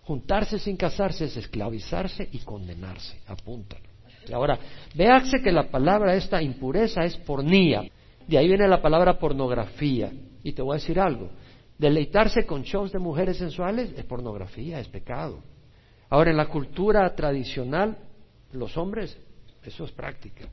[0.04, 3.20] Juntarse sin casarse es esclavizarse y condenarse.
[3.28, 3.93] Apúntalo.
[4.32, 4.60] Ahora,
[4.96, 7.84] véase que la palabra esta impureza es pornía.
[8.28, 10.12] De ahí viene la palabra pornografía.
[10.44, 11.30] Y te voy a decir algo.
[11.78, 15.44] Deleitarse con shows de mujeres sensuales es pornografía, es pecado.
[16.10, 17.98] Ahora, en la cultura tradicional,
[18.52, 19.18] los hombres,
[19.64, 20.48] eso es práctica.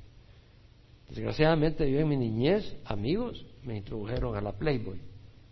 [1.08, 5.00] Desgraciadamente, yo en mi niñez, amigos me introdujeron a la Playboy.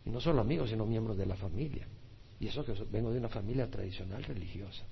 [0.04, 1.86] Y no solo amigos, sino miembros de la familia.
[2.40, 4.84] Y eso que vengo de una familia tradicional religiosa.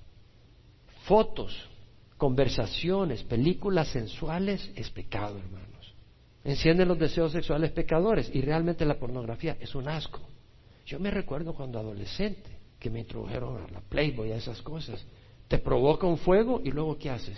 [1.05, 1.69] Fotos,
[2.17, 5.95] conversaciones, películas sensuales es pecado, hermanos.
[6.43, 10.21] Encienden los deseos sexuales pecadores y realmente la pornografía es un asco.
[10.85, 15.05] Yo me recuerdo cuando adolescente que me introdujeron a la Playboy, a esas cosas.
[15.47, 17.37] Te provoca un fuego y luego ¿qué haces?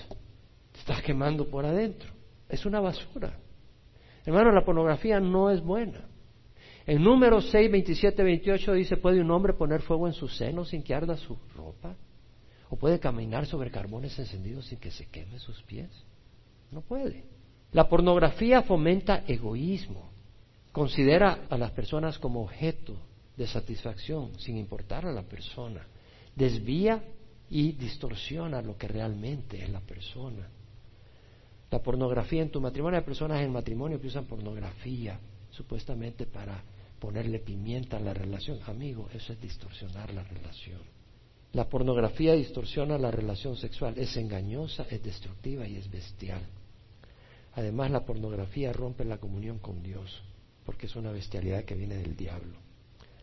[0.72, 2.12] Te estás quemando por adentro.
[2.48, 3.38] Es una basura.
[4.26, 6.06] Hermano, la pornografía no es buena.
[6.86, 10.84] En número 6, 27, 28 dice, ¿puede un hombre poner fuego en su seno sin
[10.84, 11.96] que arda su ropa?
[12.70, 15.90] ¿O puede caminar sobre carbones encendidos sin que se queme sus pies?
[16.72, 17.24] No puede.
[17.72, 20.10] La pornografía fomenta egoísmo,
[20.72, 22.96] considera a las personas como objeto
[23.36, 25.86] de satisfacción sin importar a la persona,
[26.36, 27.04] desvía
[27.50, 30.48] y distorsiona lo que realmente es la persona.
[31.72, 35.20] La pornografía en tu matrimonio, hay personas en matrimonio que usan pornografía
[35.52, 36.64] supuestamente para
[37.00, 38.60] ponerle pimienta a la relación.
[38.66, 40.99] Amigo, eso es distorsionar la relación.
[41.54, 46.42] La pornografía distorsiona la relación sexual, es engañosa, es destructiva y es bestial.
[47.54, 50.22] Además, la pornografía rompe la comunión con Dios,
[50.64, 52.58] porque es una bestialidad que viene del diablo.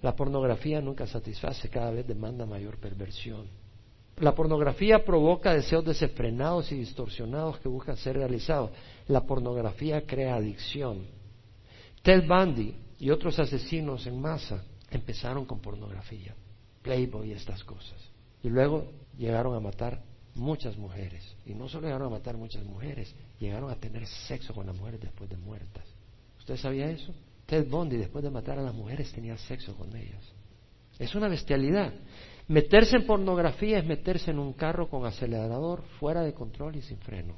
[0.02, 3.46] La pornografía nunca satisface, cada vez demanda mayor perversión.
[4.18, 8.70] La pornografía provoca deseos desenfrenados y distorsionados que buscan ser realizados.
[9.06, 11.06] La pornografía crea adicción.
[12.02, 16.34] Ted Bundy y otros asesinos en masa empezaron con pornografía,
[16.82, 18.15] Playboy y estas cosas.
[18.46, 20.04] Y luego llegaron a matar
[20.36, 21.34] muchas mujeres.
[21.46, 25.00] Y no solo llegaron a matar muchas mujeres, llegaron a tener sexo con las mujeres
[25.00, 25.84] después de muertas.
[26.38, 27.12] ¿Usted sabía eso?
[27.44, 30.22] Ted Bundy, después de matar a las mujeres, tenía sexo con ellas.
[30.96, 31.92] Es una bestialidad.
[32.46, 36.98] Meterse en pornografía es meterse en un carro con acelerador fuera de control y sin
[36.98, 37.34] freno.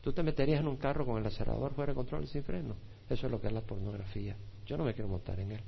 [0.00, 2.74] ¿Tú te meterías en un carro con el acelerador fuera de control y sin freno?
[3.08, 4.34] Eso es lo que es la pornografía.
[4.66, 5.62] Yo no me quiero montar en él.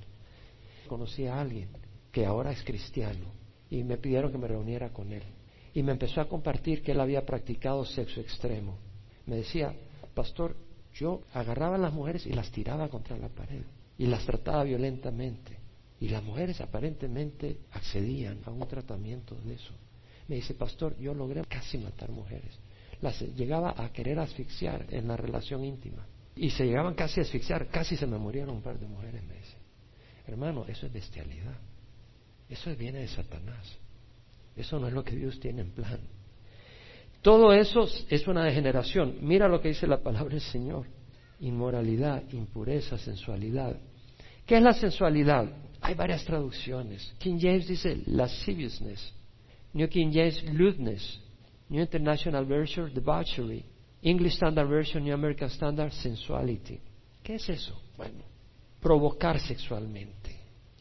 [0.89, 1.69] Conocí a alguien
[2.11, 3.36] que ahora es cristiano
[3.71, 5.23] y me pidieron que me reuniera con él.
[5.75, 8.79] Y me empezó a compartir que él había practicado sexo extremo.
[9.27, 9.75] Me decía,
[10.15, 10.57] pastor,
[10.95, 13.63] yo agarraba a las mujeres y las tiraba contra la pared
[13.99, 15.59] y las trataba violentamente.
[16.01, 19.73] Y las mujeres aparentemente accedían a un tratamiento de eso.
[20.29, 22.59] Me dice, pastor, yo logré casi matar mujeres.
[23.01, 26.07] Las llegaba a querer asfixiar en la relación íntima.
[26.35, 29.35] Y se llegaban casi a asfixiar, casi se me murieron un par de mujeres, me
[29.35, 29.57] dice.
[30.27, 31.57] Hermano, eso es bestialidad.
[32.49, 33.79] Eso viene de Satanás.
[34.57, 36.01] Eso no es lo que Dios tiene en plan.
[37.23, 39.19] Todo eso es una degeneración.
[39.21, 40.87] Mira lo que dice la palabra del Señor.
[41.41, 43.77] Inmoralidad, impureza, sensualidad.
[44.47, 45.51] ¿Qué es la sensualidad?
[45.81, 47.13] Hay varias traducciones.
[47.19, 49.13] King James dice lasciviousness.
[49.73, 51.21] New King James, lewdness.
[51.69, 53.65] New International Version, debauchery.
[54.03, 56.81] English Standard Version, New American Standard, sensuality.
[57.23, 57.75] ¿Qué es eso?
[57.97, 58.23] Bueno,
[58.81, 60.36] provocar sexualmente,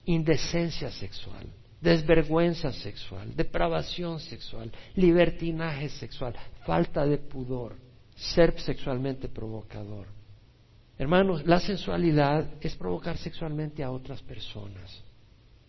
[0.05, 1.47] indecencia sexual,
[1.81, 6.33] desvergüenza sexual, depravación sexual, libertinaje sexual,
[6.65, 7.75] falta de pudor,
[8.15, 10.07] ser sexualmente provocador.
[10.97, 15.03] Hermanos, la sensualidad es provocar sexualmente a otras personas.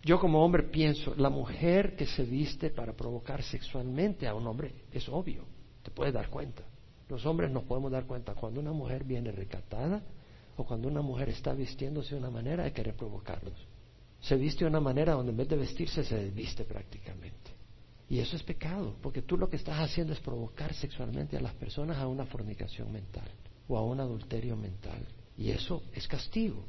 [0.02, 4.72] Yo como hombre pienso, la mujer que se viste para provocar sexualmente a un hombre
[4.92, 5.44] es obvio,
[5.82, 6.62] te puedes dar cuenta.
[7.08, 10.02] Los hombres nos podemos dar cuenta cuando una mujer viene recatada
[10.56, 13.54] o cuando una mujer está vistiéndose de una manera de querer provocarlos.
[14.26, 17.52] Se viste de una manera donde en vez de vestirse se desviste prácticamente.
[18.08, 21.54] Y eso es pecado, porque tú lo que estás haciendo es provocar sexualmente a las
[21.54, 23.28] personas a una fornicación mental
[23.68, 25.06] o a un adulterio mental.
[25.38, 26.64] Y eso es castigo.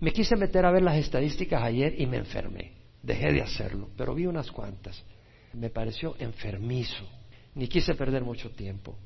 [0.00, 2.72] Me quise meter a ver las estadísticas ayer y me enfermé.
[3.00, 5.00] Dejé de hacerlo, pero vi unas cuantas.
[5.52, 7.06] Me pareció enfermizo.
[7.54, 8.96] Ni quise perder mucho tiempo.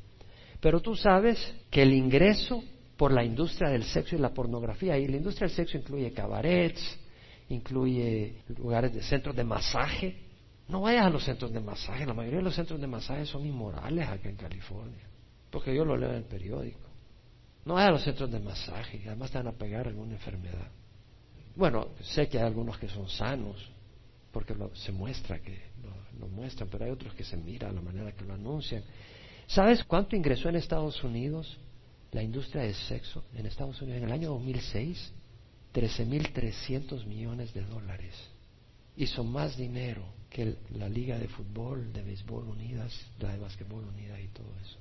[0.60, 1.38] Pero tú sabes
[1.70, 2.64] que el ingreso
[2.96, 7.01] por la industria del sexo y la pornografía, y la industria del sexo incluye cabarets,
[7.48, 10.16] incluye lugares de centros de masaje.
[10.68, 13.44] No vayas a los centros de masaje, la mayoría de los centros de masaje son
[13.44, 15.06] inmorales acá en California,
[15.50, 16.88] porque yo lo leo en el periódico.
[17.64, 20.70] No vayas a los centros de masaje, además te van a pegar alguna enfermedad.
[21.54, 23.70] Bueno, sé que hay algunos que son sanos,
[24.32, 28.12] porque se muestra que lo, lo, muestran, pero hay otros que se mira la manera
[28.12, 28.82] que lo anuncian.
[29.46, 31.58] ¿Sabes cuánto ingresó en Estados Unidos
[32.12, 35.12] la industria del sexo en Estados Unidos en el año 2006?
[35.72, 38.14] 13.300 millones de dólares.
[38.96, 44.20] Hizo más dinero que la Liga de Fútbol, de Béisbol Unidas, la de Básquetbol Unida
[44.20, 44.78] y todo eso.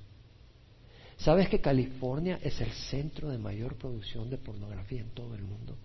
[1.17, 5.77] ¿Sabes que California es el centro de mayor producción de pornografía en todo el mundo?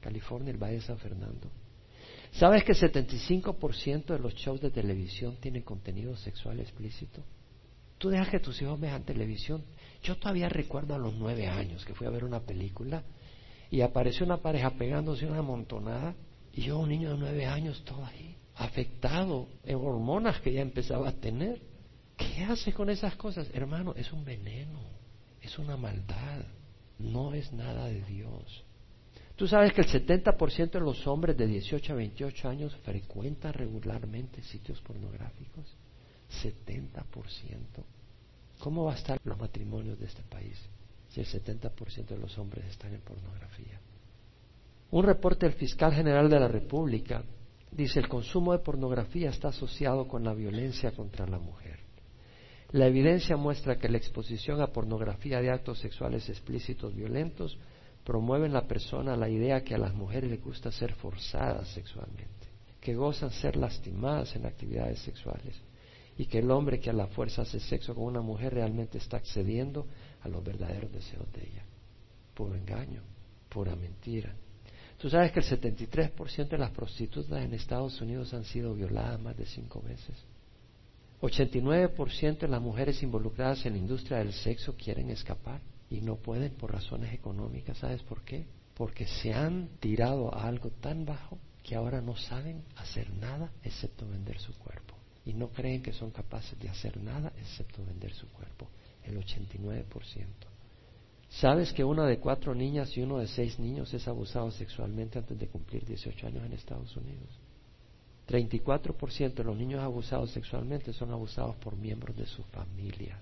[0.00, 1.50] California, el Valle de San Fernando.
[2.32, 7.22] ¿Sabes que el 75% de los shows de televisión tienen contenido sexual explícito?
[7.98, 9.64] Tú dejas que tus hijos vean televisión.
[10.02, 13.02] Yo todavía recuerdo a los nueve años que fui a ver una película
[13.70, 16.14] y apareció una pareja pegándose una montonada
[16.52, 21.10] y yo, un niño de nueve años, todo ahí, afectado en hormonas que ya empezaba
[21.10, 21.60] a tener.
[22.16, 23.48] ¿Qué hace con esas cosas?
[23.52, 24.80] Hermano, es un veneno,
[25.42, 26.44] es una maldad,
[26.98, 28.64] no es nada de Dios.
[29.36, 34.42] Tú sabes que el 70% de los hombres de 18 a 28 años frecuentan regularmente
[34.42, 35.76] sitios pornográficos.
[36.42, 37.04] 70%.
[38.60, 40.58] ¿Cómo va a estar los matrimonios de este país?
[41.08, 43.80] Si el 70% de los hombres están en pornografía.
[44.90, 47.22] Un reporte del fiscal general de la República
[47.70, 51.80] dice el consumo de pornografía está asociado con la violencia contra la mujer.
[52.72, 57.58] La evidencia muestra que la exposición a pornografía de actos sexuales explícitos violentos
[58.04, 62.46] promueve en la persona la idea que a las mujeres les gusta ser forzadas sexualmente,
[62.80, 65.60] que gozan ser lastimadas en actividades sexuales
[66.16, 69.18] y que el hombre que a la fuerza hace sexo con una mujer realmente está
[69.18, 69.86] accediendo
[70.26, 71.64] a los verdaderos deseos de ella.
[72.34, 73.02] Puro engaño,
[73.48, 74.34] pura mentira.
[74.98, 79.36] Tú sabes que el 73% de las prostitutas en Estados Unidos han sido violadas más
[79.36, 80.16] de cinco veces.
[81.20, 86.52] 89% de las mujeres involucradas en la industria del sexo quieren escapar y no pueden
[86.54, 87.78] por razones económicas.
[87.78, 88.46] ¿Sabes por qué?
[88.74, 94.06] Porque se han tirado a algo tan bajo que ahora no saben hacer nada excepto
[94.06, 94.94] vender su cuerpo.
[95.24, 98.68] Y no creen que son capaces de hacer nada excepto vender su cuerpo
[99.06, 99.84] el 89%.
[101.28, 105.38] ¿Sabes que una de cuatro niñas y uno de seis niños es abusado sexualmente antes
[105.38, 107.28] de cumplir 18 años en Estados Unidos?
[108.28, 113.18] 34% de los niños abusados sexualmente son abusados por miembros de su familia.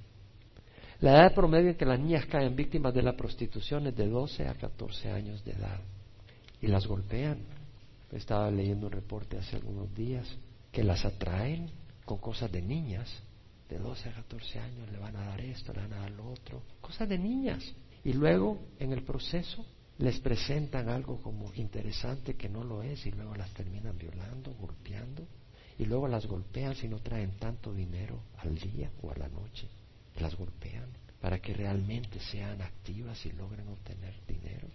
[1.00, 4.48] La edad promedio en que las niñas caen víctimas de la prostitución es de 12
[4.48, 5.80] a 14 años de edad.
[6.62, 7.38] Y las golpean.
[8.12, 10.26] Estaba leyendo un reporte hace algunos días
[10.70, 11.68] que las atraen
[12.04, 13.10] con cosas de niñas
[13.68, 16.30] de 12 a 14 años le van a dar esto, le van a dar lo
[16.30, 17.64] otro, cosas de niñas.
[18.04, 19.64] Y luego en el proceso
[19.98, 25.26] les presentan algo como interesante que no lo es y luego las terminan violando, golpeando
[25.78, 29.68] y luego las golpean si no traen tanto dinero al día o a la noche.
[30.20, 30.88] Las golpean
[31.20, 34.68] para que realmente sean activas y logren obtener dinero.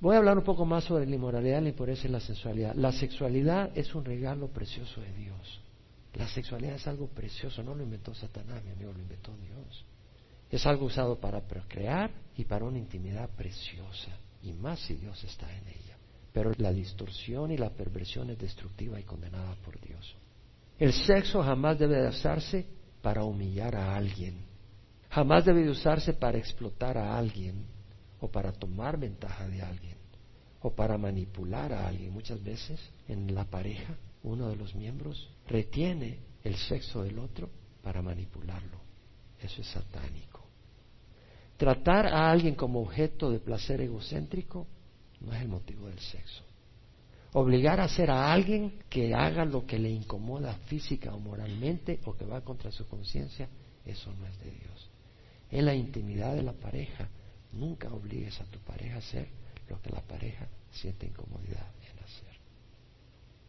[0.00, 2.74] Voy a hablar un poco más sobre la inmoralidad, la impureza y la sensualidad.
[2.74, 5.61] La sexualidad es un regalo precioso de Dios.
[6.14, 9.84] La sexualidad es algo precioso, no lo inventó Satanás, mi amigo, lo inventó Dios.
[10.50, 14.10] Es algo usado para procrear y para una intimidad preciosa,
[14.42, 15.96] y más si Dios está en ella.
[16.32, 20.14] Pero la distorsión y la perversión es destructiva y condenada por Dios.
[20.78, 22.66] El sexo jamás debe de usarse
[23.00, 24.44] para humillar a alguien,
[25.08, 27.66] jamás debe de usarse para explotar a alguien
[28.20, 29.96] o para tomar ventaja de alguien
[30.60, 32.12] o para manipular a alguien.
[32.12, 37.50] Muchas veces en la pareja uno de los miembros retiene el sexo del otro
[37.82, 38.80] para manipularlo.
[39.40, 40.40] Eso es satánico.
[41.56, 44.66] Tratar a alguien como objeto de placer egocéntrico
[45.20, 46.42] no es el motivo del sexo.
[47.34, 52.14] Obligar a hacer a alguien que haga lo que le incomoda física o moralmente o
[52.14, 53.48] que va contra su conciencia,
[53.86, 54.90] eso no es de Dios.
[55.50, 57.08] En la intimidad de la pareja,
[57.52, 59.28] nunca obligues a tu pareja a hacer
[59.68, 61.66] lo que la pareja siente incomodidad.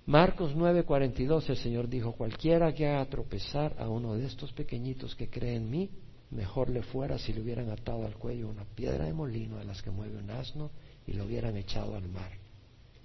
[0.05, 5.29] Marcos 9:42 el Señor dijo, cualquiera que haga tropezar a uno de estos pequeñitos que
[5.29, 5.89] cree en mí,
[6.29, 9.81] mejor le fuera si le hubieran atado al cuello una piedra de molino de las
[9.81, 10.71] que mueve un asno
[11.07, 12.31] y lo hubieran echado al mar.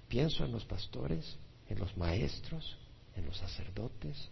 [0.09, 1.37] Pienso en los pastores,
[1.69, 2.77] en los maestros,
[3.15, 4.29] en los sacerdotes,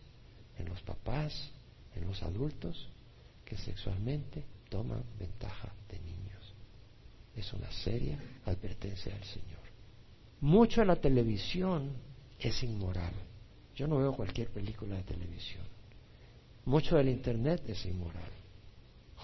[0.58, 1.52] en los papás,
[1.96, 2.90] en los adultos
[3.46, 6.54] que sexualmente toman ventaja de niños.
[7.34, 9.58] Es una seria advertencia del Señor.
[10.42, 12.07] Mucho de la televisión
[12.40, 13.14] es inmoral.
[13.76, 15.64] Yo no veo cualquier película de televisión.
[16.66, 18.32] Mucho del Internet es inmoral.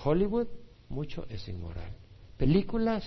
[0.04, 0.48] Hollywood,
[0.90, 1.96] mucho es inmoral.
[2.38, 3.04] Películas,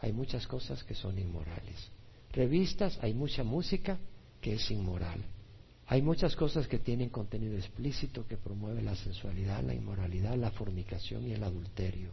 [0.00, 1.90] hay muchas cosas que son inmorales
[2.32, 3.98] revistas, hay mucha música
[4.40, 5.22] que es inmoral.
[5.86, 11.26] Hay muchas cosas que tienen contenido explícito que promueve la sensualidad, la inmoralidad, la fornicación
[11.26, 12.10] y el adulterio.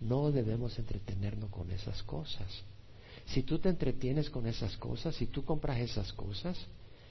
[0.00, 2.64] No debemos entretenernos con esas cosas.
[3.26, 6.58] Si tú te entretienes con esas cosas, si tú compras esas cosas,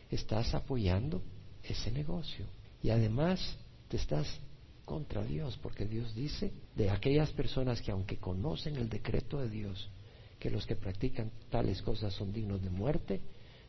[0.10, 1.21] estás apoyando
[1.63, 2.45] ese negocio.
[2.84, 4.28] Y además te estás
[4.86, 9.89] contra Dios, porque Dios dice de aquellas personas que aunque conocen el decreto de Dios,
[10.39, 13.21] que los que practican tales cosas son dignos de muerte,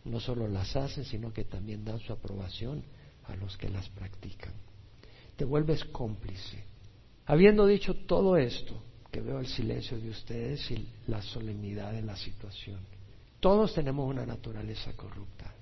[0.04, 2.82] no solo las hacen, sino que también dan su aprobación
[3.24, 4.52] a los que las practican.
[5.36, 6.64] Te vuelves cómplice.
[7.26, 12.16] Habiendo dicho todo esto, que veo el silencio de ustedes y la solemnidad de la
[12.16, 12.80] situación,
[13.38, 15.54] todos tenemos una naturaleza corrupta.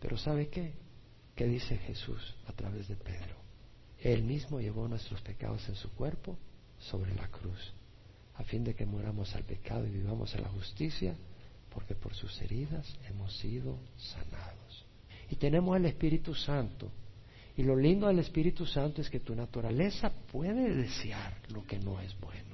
[0.00, 0.72] Pero ¿sabe qué?
[1.36, 3.36] ¿Qué dice Jesús a través de Pedro?
[4.00, 6.36] Él mismo llevó nuestros pecados en su cuerpo
[6.78, 7.72] sobre la cruz
[8.40, 11.14] a fin de que muramos al pecado y vivamos a la justicia,
[11.68, 14.86] porque por sus heridas hemos sido sanados.
[15.28, 16.90] Y tenemos el Espíritu Santo.
[17.56, 22.00] Y lo lindo del Espíritu Santo es que tu naturaleza puede desear lo que no
[22.00, 22.49] es bueno.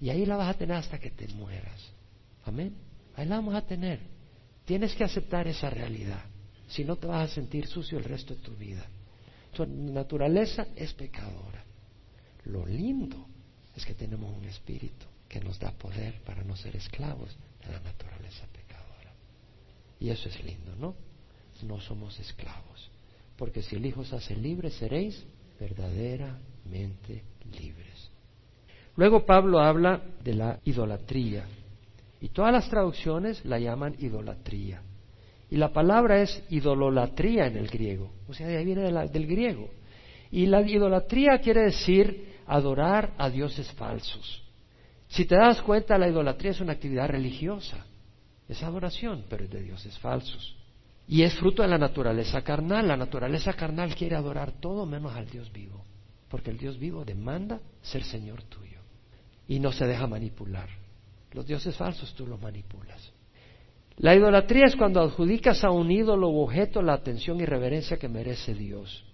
[0.00, 1.80] Y ahí la vas a tener hasta que te mueras.
[2.44, 2.74] Amén.
[3.14, 4.00] Ahí la vamos a tener.
[4.64, 6.22] Tienes que aceptar esa realidad.
[6.68, 8.84] Si no te vas a sentir sucio el resto de tu vida.
[9.52, 11.64] Tu naturaleza es pecadora.
[12.44, 13.26] Lo lindo
[13.74, 17.80] es que tenemos un espíritu que nos da poder para no ser esclavos de la
[17.80, 19.12] naturaleza pecadora.
[19.98, 20.94] Y eso es lindo, ¿no?
[21.62, 22.90] No somos esclavos.
[23.36, 25.24] Porque si el Hijo os hace libres, seréis
[25.58, 27.22] verdaderamente.
[28.96, 31.44] Luego Pablo habla de la idolatría.
[32.20, 34.82] Y todas las traducciones la llaman idolatría.
[35.50, 38.10] Y la palabra es idololatría en el griego.
[38.26, 39.68] O sea, de ahí viene del griego.
[40.30, 44.42] Y la idolatría quiere decir adorar a dioses falsos.
[45.08, 47.86] Si te das cuenta, la idolatría es una actividad religiosa,
[48.48, 50.56] es adoración, pero es de dioses falsos.
[51.06, 52.88] Y es fruto de la naturaleza carnal.
[52.88, 55.84] La naturaleza carnal quiere adorar todo menos al Dios vivo,
[56.28, 58.75] porque el Dios vivo demanda ser Señor tuyo
[59.48, 60.68] y no se deja manipular.
[61.32, 63.12] Los dioses falsos tú los manipulas.
[63.98, 68.08] La idolatría es cuando adjudicas a un ídolo u objeto la atención y reverencia que
[68.08, 69.04] merece Dios.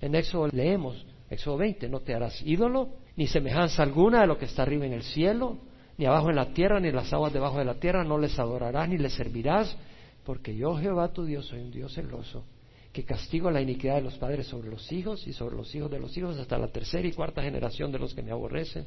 [0.00, 4.44] En Éxodo leemos, Éxodo 20, no te harás ídolo ni semejanza alguna de lo que
[4.44, 5.58] está arriba en el cielo,
[5.96, 8.88] ni abajo en la tierra, ni las aguas debajo de la tierra, no les adorarás
[8.88, 9.76] ni les servirás,
[10.24, 12.44] porque yo Jehová tu Dios soy un Dios celoso,
[12.92, 15.98] que castigo la iniquidad de los padres sobre los hijos y sobre los hijos de
[15.98, 18.86] los hijos hasta la tercera y cuarta generación de los que me aborrecen,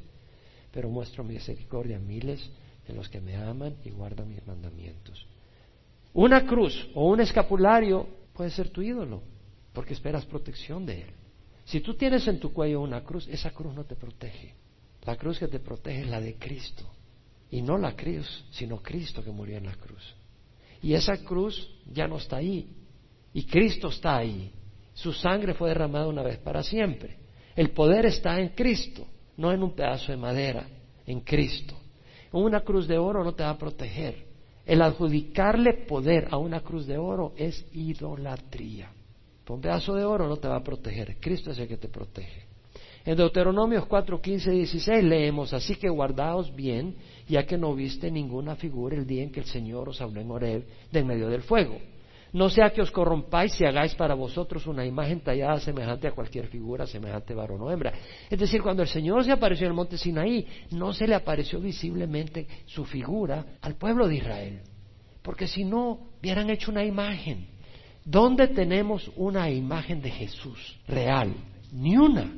[0.71, 2.49] pero muestro misericordia a miles
[2.87, 5.25] de los que me aman y guardan mis mandamientos.
[6.13, 9.21] Una cruz o un escapulario puede ser tu ídolo,
[9.73, 11.09] porque esperas protección de él.
[11.65, 14.55] Si tú tienes en tu cuello una cruz, esa cruz no te protege.
[15.05, 16.83] La cruz que te protege es la de Cristo.
[17.51, 20.15] Y no la cruz, sino Cristo que murió en la cruz.
[20.81, 22.69] Y esa cruz ya no está ahí.
[23.33, 24.51] Y Cristo está ahí.
[24.93, 27.17] Su sangre fue derramada una vez para siempre.
[27.55, 29.05] El poder está en Cristo,
[29.39, 30.67] no en un pedazo de madera,
[31.05, 31.73] en Cristo.
[32.33, 34.27] Una cruz de oro no te va a proteger.
[34.65, 38.91] El adjudicarle poder a una cruz de oro es idolatría.
[39.47, 42.43] Un pedazo de oro no te va a proteger, Cristo es el que te protege.
[43.05, 46.95] En Deuteronomios 4, 15, 16 leemos, así que guardaos bien,
[47.27, 50.29] ya que no viste ninguna figura el día en que el Señor os habló en
[50.29, 51.79] Horeb de en medio del fuego.
[52.31, 56.47] No sea que os corrompáis y hagáis para vosotros una imagen tallada semejante a cualquier
[56.47, 57.93] figura, semejante varón o hembra.
[58.29, 61.59] Es decir, cuando el Señor se apareció en el monte Sinaí, no se le apareció
[61.59, 64.61] visiblemente su figura al pueblo de Israel.
[65.23, 67.47] Porque si no, hubieran hecho una imagen.
[68.05, 71.33] ¿Dónde tenemos una imagen de Jesús real?
[71.71, 72.31] Ni una.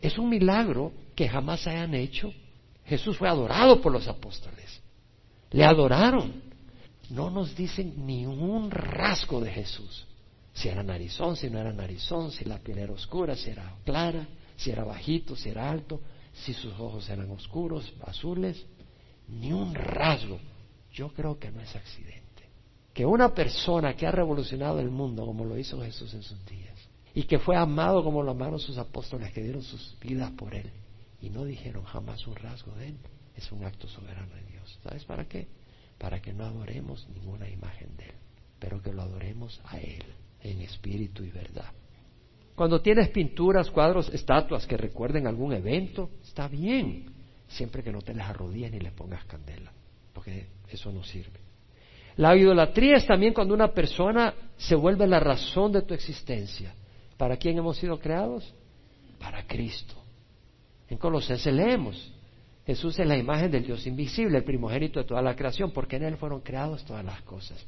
[0.00, 2.32] Es un milagro que jamás hayan hecho.
[2.84, 4.82] Jesús fue adorado por los apóstoles.
[5.50, 6.49] Le adoraron.
[7.10, 10.06] No nos dicen ni un rasgo de Jesús.
[10.52, 14.26] Si era narizón, si no era narizón, si la piel era oscura, si era clara,
[14.56, 16.00] si era bajito, si era alto,
[16.32, 18.64] si sus ojos eran oscuros, azules,
[19.28, 20.38] ni un rasgo.
[20.92, 22.20] Yo creo que no es accidente.
[22.92, 26.78] Que una persona que ha revolucionado el mundo como lo hizo Jesús en sus días
[27.14, 30.70] y que fue amado como lo amaron sus apóstoles que dieron sus vidas por él
[31.20, 32.96] y no dijeron jamás un rasgo de él,
[33.36, 34.78] es un acto soberano de Dios.
[34.82, 35.48] ¿Sabes para qué?
[36.00, 38.14] Para que no adoremos ninguna imagen de él,
[38.58, 40.02] pero que lo adoremos a él
[40.42, 41.70] en espíritu y verdad.
[42.54, 47.04] Cuando tienes pinturas, cuadros, estatuas que recuerden algún evento, está bien,
[47.48, 49.70] siempre que no te las arrodilles ni le pongas candela,
[50.14, 51.38] porque eso no sirve.
[52.16, 56.74] La idolatría es también cuando una persona se vuelve la razón de tu existencia.
[57.18, 58.54] ¿Para quién hemos sido creados?
[59.18, 59.94] Para Cristo.
[60.88, 62.12] En Colosenses leemos,
[62.70, 66.04] Jesús es la imagen del Dios invisible, el primogénito de toda la creación, porque en
[66.04, 67.58] Él fueron creadas todas las cosas,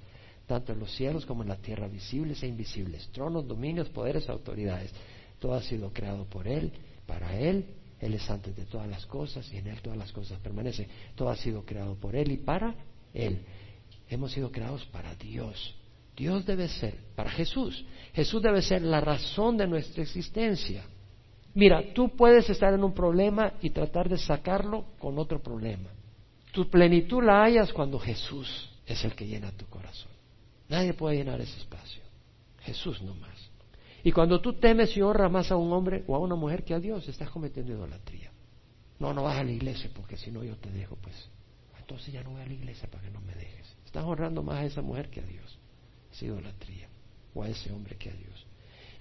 [0.46, 4.94] tanto en los cielos como en la tierra, visibles e invisibles, tronos, dominios, poderes, autoridades.
[5.40, 6.70] Todo ha sido creado por Él,
[7.04, 7.66] para Él,
[7.98, 10.86] Él es antes de todas las cosas y en Él todas las cosas permanecen.
[11.16, 12.72] Todo ha sido creado por Él y para
[13.12, 13.40] Él.
[14.08, 15.74] Hemos sido creados para Dios.
[16.16, 20.84] Dios debe ser, para Jesús, Jesús debe ser la razón de nuestra existencia.
[21.54, 25.90] Mira, tú puedes estar en un problema y tratar de sacarlo con otro problema.
[26.52, 30.10] Tu plenitud la hayas cuando Jesús es el que llena tu corazón.
[30.68, 32.02] Nadie puede llenar ese espacio.
[32.60, 33.50] Jesús no más.
[34.04, 36.74] Y cuando tú temes y honras más a un hombre o a una mujer que
[36.74, 38.32] a Dios, estás cometiendo idolatría.
[38.98, 41.28] No, no vas a la iglesia porque si no yo te dejo, pues.
[41.78, 43.76] Entonces ya no voy a la iglesia para que no me dejes.
[43.84, 45.58] Estás honrando más a esa mujer que a Dios.
[46.10, 46.88] Es idolatría.
[47.34, 48.46] O a ese hombre que a Dios.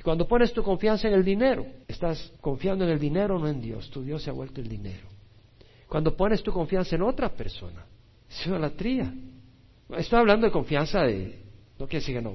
[0.03, 3.89] Cuando pones tu confianza en el dinero, estás confiando en el dinero, no en Dios.
[3.89, 5.07] Tu Dios se ha vuelto el dinero.
[5.87, 7.85] Cuando pones tu confianza en otra persona,
[8.29, 9.13] es idolatría.
[9.97, 11.39] Estoy hablando de confianza de...
[11.77, 12.33] No quiere decir que no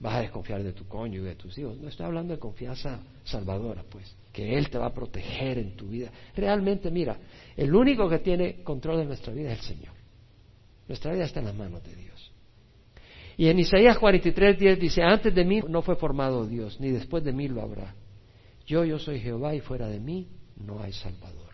[0.00, 1.78] vas a desconfiar de tu cónyuge, de tus hijos.
[1.78, 4.16] No estoy hablando de confianza salvadora, pues.
[4.32, 6.10] Que Él te va a proteger en tu vida.
[6.34, 7.18] Realmente, mira,
[7.56, 9.94] el único que tiene control de nuestra vida es el Señor.
[10.88, 12.09] Nuestra vida está en las manos de Dios.
[13.40, 17.24] Y en Isaías 43, 10 dice, antes de mí no fue formado Dios, ni después
[17.24, 17.94] de mí lo habrá.
[18.66, 21.48] Yo, yo soy Jehová y fuera de mí no hay Salvador.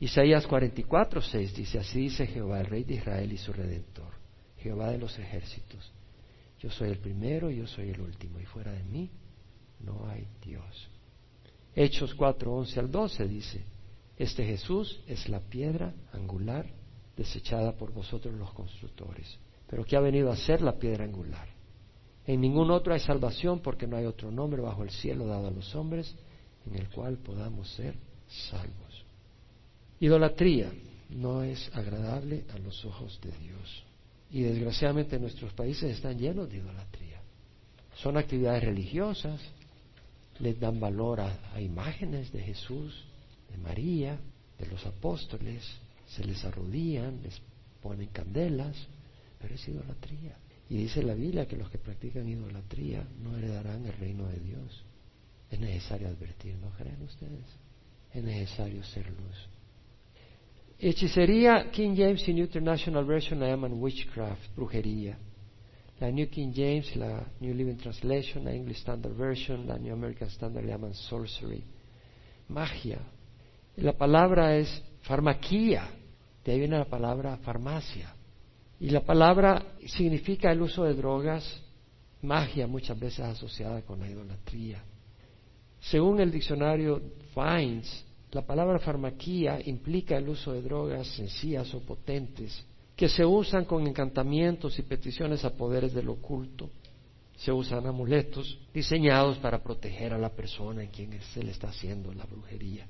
[0.00, 4.12] Isaías 44, 6 dice, así dice Jehová, el Rey de Israel y su Redentor,
[4.58, 5.94] Jehová de los ejércitos.
[6.60, 9.10] Yo soy el primero y yo soy el último, y fuera de mí
[9.80, 10.90] no hay Dios.
[11.74, 13.64] Hechos 4, 11 al 12 dice,
[14.18, 16.66] este Jesús es la piedra angular
[17.16, 19.38] desechada por vosotros los constructores,
[19.68, 21.48] pero que ha venido a ser la piedra angular.
[22.26, 25.50] En ningún otro hay salvación porque no hay otro nombre bajo el cielo dado a
[25.50, 26.14] los hombres
[26.66, 27.94] en el cual podamos ser
[28.50, 29.04] salvos.
[30.00, 30.72] Idolatría
[31.10, 33.84] no es agradable a los ojos de Dios.
[34.30, 37.20] Y desgraciadamente nuestros países están llenos de idolatría.
[37.96, 39.40] Son actividades religiosas,
[40.40, 43.04] les dan valor a, a imágenes de Jesús,
[43.50, 44.18] de María,
[44.58, 45.62] de los apóstoles,
[46.06, 47.40] se les arrodillan, les
[47.82, 48.76] ponen candelas,
[49.44, 50.38] pero es idolatría.
[50.70, 54.82] Y dice la Biblia que los que practican idolatría no heredarán el reino de Dios.
[55.50, 57.44] Es necesario advertir, ¿no creen ustedes?
[58.14, 59.48] Es necesario ser luz.
[60.78, 65.18] Hechicería, King James y New International Version la llaman witchcraft, brujería.
[66.00, 70.28] La New King James, la New Living Translation, la English Standard Version, la New American
[70.28, 71.62] Standard le llaman sorcery,
[72.48, 72.98] magia.
[73.76, 75.86] La palabra es farmaquía,
[76.42, 78.13] de ahí viene la palabra farmacia.
[78.84, 81.42] Y la palabra significa el uso de drogas,
[82.20, 84.84] magia muchas veces asociada con la idolatría.
[85.80, 87.00] Según el diccionario
[87.32, 92.62] Fines, la palabra farmaquía implica el uso de drogas sencillas o potentes
[92.94, 96.68] que se usan con encantamientos y peticiones a poderes del oculto.
[97.36, 102.12] Se usan amuletos diseñados para proteger a la persona en quien se le está haciendo
[102.12, 102.86] la brujería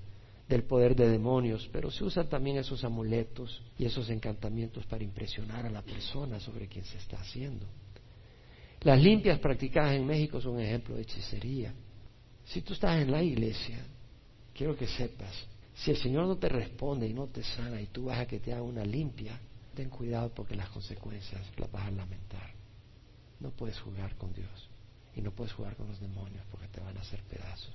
[0.48, 5.64] del poder de demonios, pero se usan también esos amuletos y esos encantamientos para impresionar
[5.64, 7.66] a la persona sobre quien se está haciendo.
[8.82, 11.72] Las limpias practicadas en México son un ejemplo de hechicería.
[12.44, 13.78] Si tú estás en la iglesia,
[14.52, 15.32] quiero que sepas,
[15.74, 18.40] si el Señor no te responde y no te sana y tú vas a que
[18.40, 19.40] te haga una limpia,
[19.74, 22.52] ten cuidado porque las consecuencias las vas a lamentar.
[23.40, 24.68] No puedes jugar con Dios
[25.16, 27.74] y no puedes jugar con los demonios porque te van a hacer pedazos.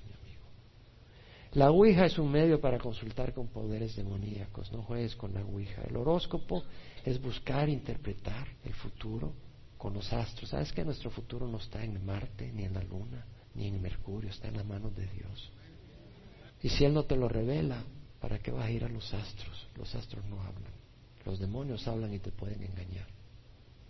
[1.54, 5.82] La Ouija es un medio para consultar con poderes demoníacos, no juegues con la Ouija.
[5.82, 6.62] El horóscopo
[7.04, 9.32] es buscar interpretar el futuro
[9.76, 10.50] con los astros.
[10.50, 14.30] ¿Sabes que nuestro futuro no está en Marte, ni en la Luna, ni en Mercurio,
[14.30, 15.50] está en las manos de Dios?
[16.62, 17.82] Y si Él no te lo revela,
[18.20, 19.66] ¿para qué vas a ir a los astros?
[19.76, 20.72] Los astros no hablan.
[21.24, 23.06] Los demonios hablan y te pueden engañar.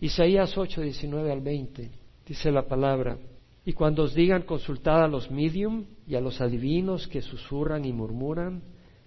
[0.00, 1.90] Isaías 8, 19 al 20
[2.26, 3.18] dice la palabra,
[3.64, 7.92] y cuando os digan consultad a los medium y a los adivinos que susurran y
[7.92, 8.62] murmuran,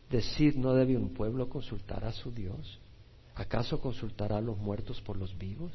[0.09, 2.79] decid, ¿no debe un pueblo consultar a su Dios?
[3.35, 5.71] ¿Acaso consultará a los muertos por los vivos?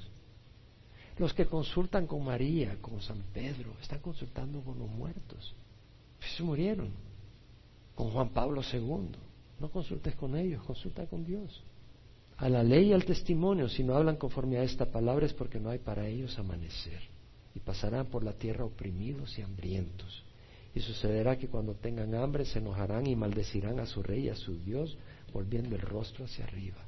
[1.19, 5.55] Los que consultan con María, con San Pedro, están consultando con los muertos.
[6.19, 6.91] Pues se murieron.
[7.97, 9.11] Con Juan Pablo II.
[9.59, 11.65] No consultes con ellos, consulta con Dios.
[12.37, 15.59] A la ley y al testimonio, si no hablan conforme a esta palabra es porque
[15.59, 17.18] no hay para ellos amanecer.
[17.55, 20.25] Y pasarán por la tierra oprimidos y hambrientos.
[20.75, 24.35] Y sucederá que cuando tengan hambre se enojarán y maldecirán a su rey y a
[24.35, 24.97] su Dios,
[25.33, 26.79] volviendo el rostro hacia arriba.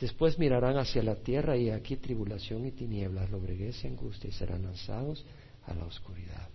[0.00, 4.64] Después mirarán hacia la tierra y aquí tribulación y tinieblas, lobreguez y angustia y serán
[4.64, 5.24] lanzados
[5.64, 6.48] a la oscuridad.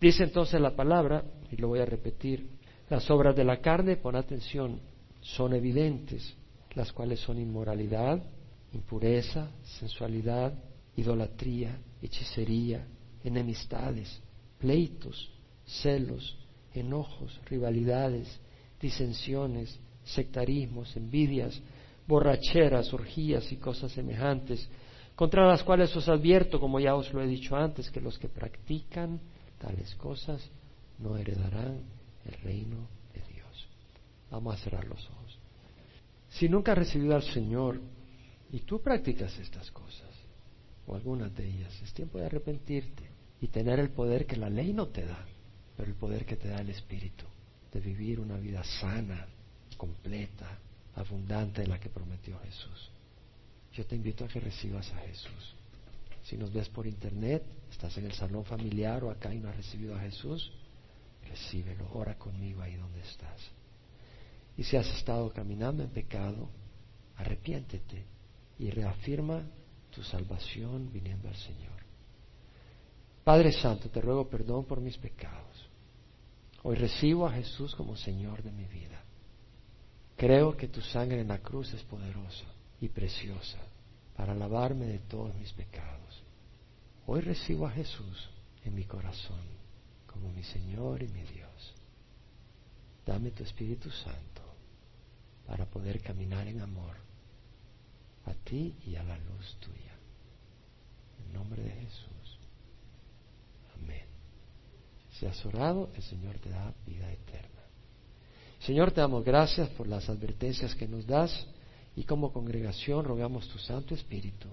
[0.00, 2.48] Dice entonces la palabra, y lo voy a repetir,
[2.90, 4.80] las obras de la carne, pon atención,
[5.20, 6.36] son evidentes,
[6.74, 8.22] las cuales son inmoralidad,
[8.72, 10.52] impureza, sensualidad,
[10.96, 12.86] idolatría, hechicería,
[13.22, 14.20] enemistades,
[14.58, 15.30] pleitos,
[15.64, 16.36] celos,
[16.74, 18.40] enojos, rivalidades,
[18.80, 21.60] disensiones, sectarismos, envidias,
[22.06, 24.68] borracheras, orgías y cosas semejantes,
[25.16, 28.28] contra las cuales os advierto, como ya os lo he dicho antes, que los que
[28.28, 29.20] practican
[29.58, 30.50] tales cosas
[30.98, 31.82] no heredarán
[32.26, 33.68] el reino de Dios.
[34.30, 35.38] Vamos a cerrar los ojos.
[36.28, 37.80] Si nunca has recibido al Señor
[38.50, 40.13] y tú practicas estas cosas,
[40.86, 43.02] o algunas de ellas, es tiempo de arrepentirte
[43.40, 45.24] y tener el poder que la ley no te da,
[45.76, 47.24] pero el poder que te da el Espíritu,
[47.72, 49.26] de vivir una vida sana,
[49.76, 50.58] completa,
[50.94, 52.90] abundante de la que prometió Jesús.
[53.72, 55.54] Yo te invito a que recibas a Jesús.
[56.22, 59.56] Si nos ves por internet, estás en el salón familiar o acá y no has
[59.56, 60.52] recibido a Jesús,
[61.28, 63.40] recíbelo, ora conmigo ahí donde estás.
[64.56, 66.48] Y si has estado caminando en pecado,
[67.16, 68.04] arrepiéntete
[68.58, 69.42] y reafirma
[69.94, 71.82] tu salvación viniendo al Señor.
[73.22, 75.68] Padre Santo, te ruego perdón por mis pecados.
[76.62, 79.02] Hoy recibo a Jesús como Señor de mi vida.
[80.16, 82.46] Creo que tu sangre en la cruz es poderosa
[82.80, 83.58] y preciosa
[84.16, 86.22] para lavarme de todos mis pecados.
[87.06, 88.30] Hoy recibo a Jesús
[88.64, 89.42] en mi corazón
[90.06, 91.74] como mi Señor y mi Dios.
[93.06, 94.42] Dame tu Espíritu Santo
[95.46, 96.96] para poder caminar en amor
[98.26, 99.94] a ti y a la luz tuya.
[101.18, 102.38] En nombre de Jesús.
[103.74, 104.06] Amén.
[105.12, 107.50] Si has orado, el Señor te da vida eterna.
[108.60, 111.46] Señor, te damos gracias por las advertencias que nos das
[111.96, 114.48] y como congregación rogamos tu Santo Espíritu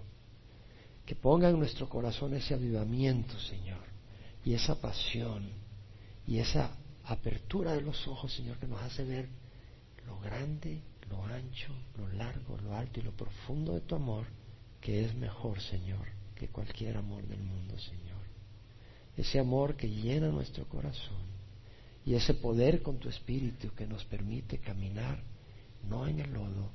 [1.06, 3.84] que ponga en nuestro corazón ese avivamiento, Señor,
[4.46, 5.50] y esa pasión
[6.28, 6.72] y esa
[7.06, 9.28] apertura de los ojos, Señor, que nos hace ver
[10.06, 10.82] lo grande,
[11.12, 14.26] lo ancho, lo largo, lo alto y lo profundo de tu amor,
[14.80, 18.22] que es mejor, Señor, que cualquier amor del mundo, Señor.
[19.18, 21.26] Ese amor que llena nuestro corazón
[22.06, 25.22] y ese poder con tu espíritu que nos permite caminar,
[25.88, 26.72] no en el lodo,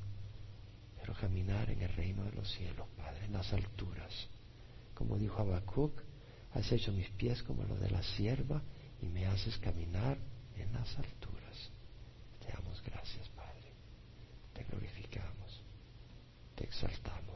[1.00, 4.12] pero caminar en el reino de los cielos, Padre, en las alturas.
[4.94, 6.02] Como dijo Habacuc,
[6.52, 8.62] has hecho mis pies como los de la sierva
[9.00, 10.18] y me haces caminar
[10.56, 11.36] en las alturas
[14.56, 15.62] te glorificamos,
[16.54, 17.35] te exaltamos.